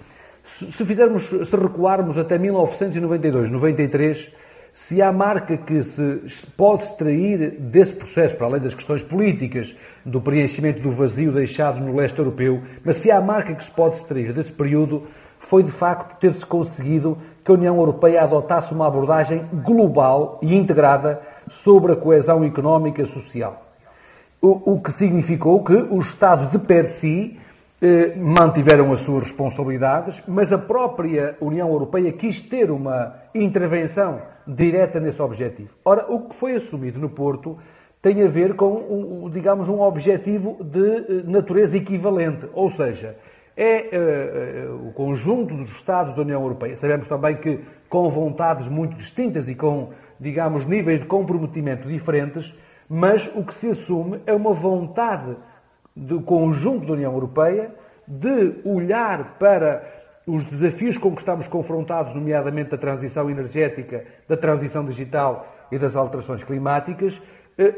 se 0.44 0.84
fizermos, 0.84 1.28
se 1.28 1.56
recuarmos 1.56 2.18
até 2.18 2.38
1992, 2.38 3.50
93, 3.50 4.32
se 4.74 5.02
há 5.02 5.12
marca 5.12 5.56
que 5.56 5.82
se 5.82 6.46
pode 6.56 6.84
extrair 6.84 7.50
desse 7.60 7.94
processo, 7.94 8.36
para 8.36 8.46
além 8.46 8.60
das 8.60 8.74
questões 8.74 9.02
políticas, 9.02 9.74
do 10.04 10.20
preenchimento 10.20 10.80
do 10.80 10.90
vazio 10.90 11.30
deixado 11.30 11.78
no 11.78 11.94
leste 11.94 12.18
europeu, 12.18 12.62
mas 12.84 12.96
se 12.96 13.10
há 13.10 13.20
marca 13.20 13.54
que 13.54 13.62
se 13.62 13.70
pode 13.70 13.96
extrair 13.96 14.32
desse 14.32 14.52
período, 14.52 15.06
foi 15.38 15.62
de 15.62 15.70
facto 15.70 16.18
ter-se 16.18 16.46
conseguido 16.46 17.18
que 17.44 17.50
a 17.50 17.54
União 17.54 17.76
Europeia 17.76 18.22
adotasse 18.22 18.72
uma 18.72 18.86
abordagem 18.86 19.44
global 19.52 20.38
e 20.40 20.56
integrada 20.56 21.20
sobre 21.48 21.92
a 21.92 21.96
coesão 21.96 22.44
económica 22.44 23.02
e 23.02 23.06
social. 23.06 23.66
O, 24.40 24.74
o 24.74 24.80
que 24.80 24.90
significou 24.90 25.62
que 25.62 25.74
os 25.74 26.06
Estados 26.06 26.50
de 26.50 26.58
per 26.58 26.86
si 26.86 27.38
eh, 27.80 28.14
mantiveram 28.16 28.92
as 28.92 29.00
suas 29.00 29.24
responsabilidades, 29.24 30.22
mas 30.28 30.52
a 30.52 30.58
própria 30.58 31.36
União 31.40 31.68
Europeia 31.68 32.12
quis 32.12 32.40
ter 32.40 32.70
uma 32.70 33.14
intervenção 33.34 34.22
direta 34.46 35.00
nesse 35.00 35.20
objetivo. 35.20 35.70
Ora, 35.84 36.06
o 36.08 36.28
que 36.28 36.36
foi 36.36 36.54
assumido 36.54 37.00
no 37.00 37.08
Porto 37.08 37.58
tem 38.00 38.22
a 38.22 38.28
ver 38.28 38.54
com, 38.54 39.24
um, 39.24 39.30
digamos, 39.30 39.68
um 39.68 39.80
objetivo 39.80 40.58
de 40.62 40.96
eh, 40.96 41.22
natureza 41.24 41.76
equivalente, 41.76 42.48
ou 42.52 42.70
seja, 42.70 43.16
é 43.56 43.90
uh, 43.92 44.88
o 44.88 44.92
conjunto 44.92 45.54
dos 45.54 45.70
Estados 45.70 46.14
da 46.14 46.22
União 46.22 46.40
Europeia. 46.40 46.74
Sabemos 46.76 47.06
também 47.06 47.36
que 47.36 47.60
com 47.88 48.08
vontades 48.08 48.68
muito 48.68 48.96
distintas 48.96 49.48
e 49.48 49.54
com 49.54 49.90
digamos, 50.22 50.64
níveis 50.66 51.00
de 51.00 51.06
comprometimento 51.06 51.88
diferentes, 51.88 52.54
mas 52.88 53.28
o 53.34 53.44
que 53.44 53.54
se 53.54 53.70
assume 53.70 54.20
é 54.24 54.32
uma 54.32 54.54
vontade 54.54 55.36
do 55.94 56.22
conjunto 56.22 56.86
da 56.86 56.92
União 56.92 57.12
Europeia 57.12 57.74
de 58.06 58.60
olhar 58.64 59.36
para 59.38 59.84
os 60.24 60.44
desafios 60.44 60.96
com 60.96 61.12
que 61.12 61.20
estamos 61.20 61.48
confrontados, 61.48 62.14
nomeadamente 62.14 62.70
da 62.70 62.78
transição 62.78 63.28
energética, 63.28 64.04
da 64.28 64.36
transição 64.36 64.84
digital 64.84 65.52
e 65.72 65.78
das 65.78 65.96
alterações 65.96 66.44
climáticas, 66.44 67.20
eh, 67.58 67.74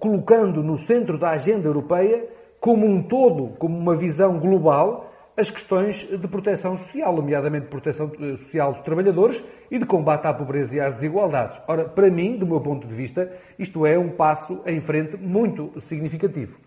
colocando 0.00 0.62
no 0.62 0.76
centro 0.76 1.16
da 1.16 1.30
agenda 1.30 1.68
europeia, 1.68 2.24
como 2.58 2.86
um 2.86 3.02
todo, 3.02 3.56
como 3.58 3.78
uma 3.78 3.94
visão 3.94 4.38
global, 4.38 5.13
as 5.36 5.50
questões 5.50 5.96
de 5.96 6.28
proteção 6.28 6.76
social, 6.76 7.14
nomeadamente 7.14 7.66
proteção 7.66 8.10
eh, 8.20 8.36
social 8.36 8.72
dos 8.72 8.82
trabalhadores 8.82 9.42
e 9.70 9.78
de 9.78 9.84
combate 9.84 10.26
à 10.26 10.32
pobreza 10.32 10.76
e 10.76 10.80
às 10.80 10.94
desigualdades. 10.94 11.60
Ora, 11.66 11.84
para 11.84 12.08
mim, 12.08 12.36
do 12.36 12.46
meu 12.46 12.60
ponto 12.60 12.86
de 12.86 12.94
vista, 12.94 13.32
isto 13.58 13.84
é 13.84 13.98
um 13.98 14.10
passo 14.10 14.60
em 14.64 14.80
frente 14.80 15.16
muito 15.16 15.72
significativo. 15.80 16.63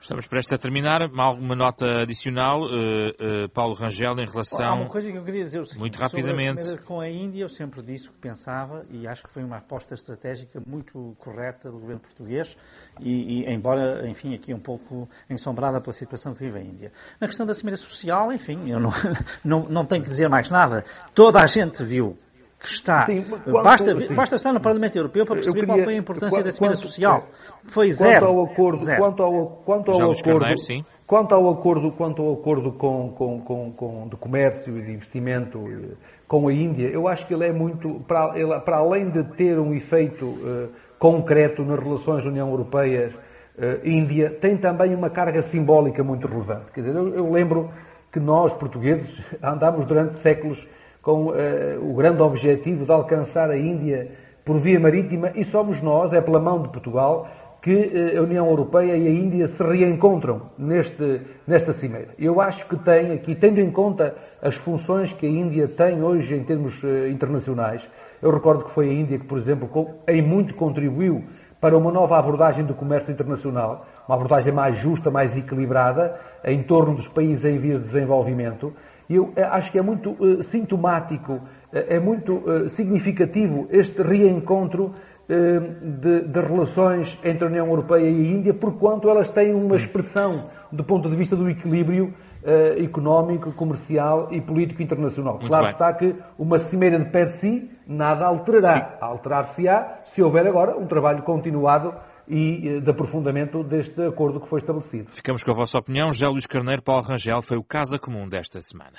Estamos 0.00 0.26
prestes 0.26 0.54
a 0.54 0.58
terminar. 0.58 1.02
Alguma 1.02 1.54
nota 1.54 2.00
adicional, 2.00 2.62
uh, 2.62 2.64
uh, 2.64 3.48
Paulo 3.50 3.74
Rangel, 3.74 4.18
em 4.18 4.24
relação. 4.24 4.64
Há 4.64 4.74
uma 4.74 4.88
coisa 4.88 5.12
que 5.12 5.18
eu 5.18 5.22
queria 5.22 5.44
dizer 5.44 5.62
seguinte, 5.66 5.78
muito 5.78 5.98
rapidamente. 5.98 6.78
Com 6.86 7.00
a 7.00 7.08
Índia, 7.08 7.42
eu 7.42 7.50
sempre 7.50 7.82
disse 7.82 8.08
o 8.08 8.12
que 8.12 8.18
pensava 8.18 8.82
e 8.90 9.06
acho 9.06 9.22
que 9.24 9.30
foi 9.30 9.44
uma 9.44 9.58
aposta 9.58 9.94
estratégica 9.94 10.58
muito 10.66 11.14
correta 11.18 11.70
do 11.70 11.78
governo 11.78 12.00
português 12.00 12.56
e, 12.98 13.42
e 13.42 13.52
embora, 13.52 14.08
enfim, 14.08 14.34
aqui 14.34 14.54
um 14.54 14.58
pouco 14.58 15.06
ensombrada 15.28 15.82
pela 15.82 15.92
situação 15.92 16.32
que 16.32 16.44
vive 16.44 16.58
a 16.58 16.62
Índia. 16.62 16.92
Na 17.20 17.26
questão 17.26 17.44
da 17.44 17.52
Cimeira 17.52 17.76
Social, 17.76 18.32
enfim, 18.32 18.70
eu 18.70 18.80
não, 18.80 18.92
não, 19.44 19.68
não 19.68 19.84
tenho 19.84 20.02
que 20.02 20.08
dizer 20.08 20.30
mais 20.30 20.50
nada. 20.50 20.82
Toda 21.14 21.42
a 21.44 21.46
gente 21.46 21.84
viu 21.84 22.16
que 22.60 22.68
está. 22.68 23.06
Sim, 23.06 23.24
quanto, 23.24 23.50
basta, 23.50 24.00
sim. 24.00 24.14
basta 24.14 24.36
estar 24.36 24.52
no 24.52 24.60
Parlamento 24.60 24.94
Europeu 24.96 25.24
para 25.24 25.36
perceber 25.36 25.60
queria, 25.60 25.74
qual 25.74 25.84
foi 25.84 25.94
a 25.94 25.96
importância 25.96 26.36
quanto, 26.36 26.44
da 26.44 26.52
Cimeira 26.52 26.76
Social. 26.76 27.26
Foi 27.64 27.90
zero. 27.90 28.26
Quanto 28.26 28.38
ao 28.38 28.44
acordo, 28.44 28.84
zero. 28.84 29.02
Quanto 29.02 29.22
ao, 29.22 29.46
quanto 29.64 29.90
ao 29.90 29.96
acordo, 30.12 30.22
Carneiro, 30.22 30.58
sim. 30.58 30.84
quanto 31.06 31.34
ao 31.34 31.48
acordo, 31.48 31.90
quanto 31.92 32.22
ao 32.22 32.34
acordo 32.34 32.72
com, 32.72 33.12
com, 33.12 33.40
com, 33.40 33.72
com, 33.72 34.08
de 34.08 34.16
comércio 34.16 34.76
e 34.76 34.82
de 34.82 34.92
investimento 34.92 35.58
eh, 35.58 35.96
com 36.28 36.48
a 36.48 36.52
Índia, 36.52 36.88
eu 36.88 37.08
acho 37.08 37.26
que 37.26 37.32
ele 37.32 37.46
é 37.46 37.52
muito, 37.52 38.04
para, 38.06 38.38
ele, 38.38 38.60
para 38.60 38.76
além 38.76 39.08
de 39.08 39.24
ter 39.24 39.58
um 39.58 39.72
efeito 39.74 40.26
uh, 40.26 40.68
concreto 40.98 41.64
nas 41.64 41.80
relações 41.80 42.26
União 42.26 42.50
Europeia-Índia, 42.50 44.30
tem 44.38 44.58
também 44.58 44.94
uma 44.94 45.08
carga 45.08 45.40
simbólica 45.40 46.04
muito 46.04 46.28
relevante. 46.28 46.70
Quer 46.72 46.80
dizer, 46.82 46.94
eu, 46.94 47.14
eu 47.14 47.32
lembro 47.32 47.70
que 48.12 48.20
nós, 48.20 48.52
portugueses, 48.52 49.18
andámos 49.42 49.86
durante 49.86 50.18
séculos 50.18 50.68
com 51.02 51.26
uh, 51.26 51.34
o 51.82 51.94
grande 51.94 52.22
objetivo 52.22 52.84
de 52.84 52.92
alcançar 52.92 53.50
a 53.50 53.56
Índia 53.56 54.10
por 54.44 54.58
via 54.58 54.80
marítima 54.80 55.32
e 55.34 55.44
somos 55.44 55.80
nós, 55.80 56.12
é 56.12 56.20
pela 56.20 56.40
mão 56.40 56.62
de 56.62 56.68
Portugal, 56.68 57.28
que 57.62 57.92
eh, 57.94 58.16
a 58.16 58.22
União 58.22 58.46
Europeia 58.46 58.96
e 58.96 59.06
a 59.06 59.10
Índia 59.10 59.46
se 59.46 59.62
reencontram 59.62 60.42
neste, 60.56 61.20
nesta 61.46 61.72
cimeira. 61.72 62.08
Eu 62.18 62.40
acho 62.40 62.66
que 62.66 62.76
tem 62.76 63.12
aqui, 63.12 63.34
tendo 63.34 63.60
em 63.60 63.70
conta 63.70 64.16
as 64.40 64.54
funções 64.54 65.12
que 65.12 65.26
a 65.26 65.28
Índia 65.28 65.68
tem 65.68 66.02
hoje 66.02 66.34
em 66.34 66.42
termos 66.42 66.82
uh, 66.82 67.06
internacionais, 67.08 67.86
eu 68.22 68.30
recordo 68.30 68.64
que 68.64 68.70
foi 68.70 68.88
a 68.88 68.92
Índia 68.92 69.18
que, 69.18 69.26
por 69.26 69.38
exemplo, 69.38 69.68
em 70.08 70.22
muito 70.22 70.54
contribuiu 70.54 71.22
para 71.60 71.76
uma 71.76 71.92
nova 71.92 72.18
abordagem 72.18 72.64
do 72.64 72.72
comércio 72.72 73.12
internacional, 73.12 73.86
uma 74.08 74.14
abordagem 74.14 74.52
mais 74.52 74.76
justa, 74.76 75.10
mais 75.10 75.36
equilibrada, 75.36 76.18
em 76.42 76.62
torno 76.62 76.94
dos 76.94 77.06
países 77.06 77.44
em 77.44 77.58
vias 77.58 77.78
de 77.78 77.86
desenvolvimento. 77.86 78.72
E 79.10 79.16
eu 79.16 79.32
eh, 79.36 79.42
acho 79.42 79.70
que 79.70 79.78
é 79.78 79.82
muito 79.82 80.12
uh, 80.12 80.42
sintomático, 80.42 81.40
é 81.72 82.00
muito 82.00 82.42
significativo 82.68 83.68
este 83.70 84.02
reencontro 84.02 84.92
de, 85.28 86.22
de, 86.22 86.40
relações 86.40 87.16
entre 87.22 87.44
a 87.44 87.46
União 87.46 87.68
Europeia 87.68 88.10
e 88.10 88.26
a 88.26 88.28
Índia, 88.32 88.52
porquanto 88.52 89.08
elas 89.08 89.30
têm 89.30 89.54
uma 89.54 89.76
expressão 89.76 90.50
do 90.72 90.82
ponto 90.82 91.08
de 91.08 91.14
vista 91.14 91.36
do 91.36 91.48
equilíbrio 91.48 92.12
uh, 92.42 92.82
económico, 92.82 93.52
comercial 93.52 94.28
e 94.30 94.40
político 94.40 94.82
internacional. 94.82 95.34
Muito 95.34 95.48
claro 95.48 95.64
bem. 95.64 95.72
está 95.72 95.92
que 95.92 96.14
uma 96.38 96.58
cimeira 96.58 96.98
de 96.98 97.06
pé 97.06 97.26
de 97.26 97.32
si 97.32 97.70
nada 97.86 98.24
alterará. 98.26 98.96
Alterar-se-á 99.00 100.00
se 100.04 100.22
houver 100.22 100.46
agora 100.46 100.76
um 100.76 100.86
trabalho 100.86 101.22
continuado 101.22 101.94
e 102.28 102.76
uh, 102.76 102.80
de 102.80 102.90
aprofundamento 102.90 103.62
deste 103.62 104.06
acordo 104.06 104.40
que 104.40 104.48
foi 104.48 104.60
estabelecido. 104.60 105.10
Ficamos 105.10 105.42
com 105.42 105.50
a 105.50 105.54
vossa 105.54 105.78
opinião. 105.78 106.12
José 106.12 106.28
Luís 106.28 106.46
Carneiro, 106.46 106.82
Paulo 106.82 107.02
Rangel, 107.02 107.42
foi 107.42 107.56
o 107.56 107.62
Casa 107.62 107.98
Comum 107.98 108.28
desta 108.28 108.60
semana. 108.60 108.98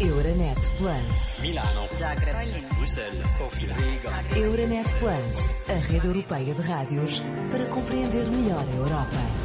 Euronet 0.00 0.58
Plus. 0.76 1.38
Milano, 1.40 1.88
Zagreb. 1.96 2.66
Bruxelas, 2.76 3.30
Sofia, 3.30 3.72
Riga. 3.74 4.10
Euronet 4.36 4.92
Plus, 4.98 5.54
a 5.68 5.78
rede 5.88 6.06
europeia 6.06 6.54
de 6.54 6.62
rádios 6.62 7.22
para 7.50 7.64
compreender 7.66 8.26
melhor 8.26 8.64
a 8.68 8.76
Europa. 8.76 9.43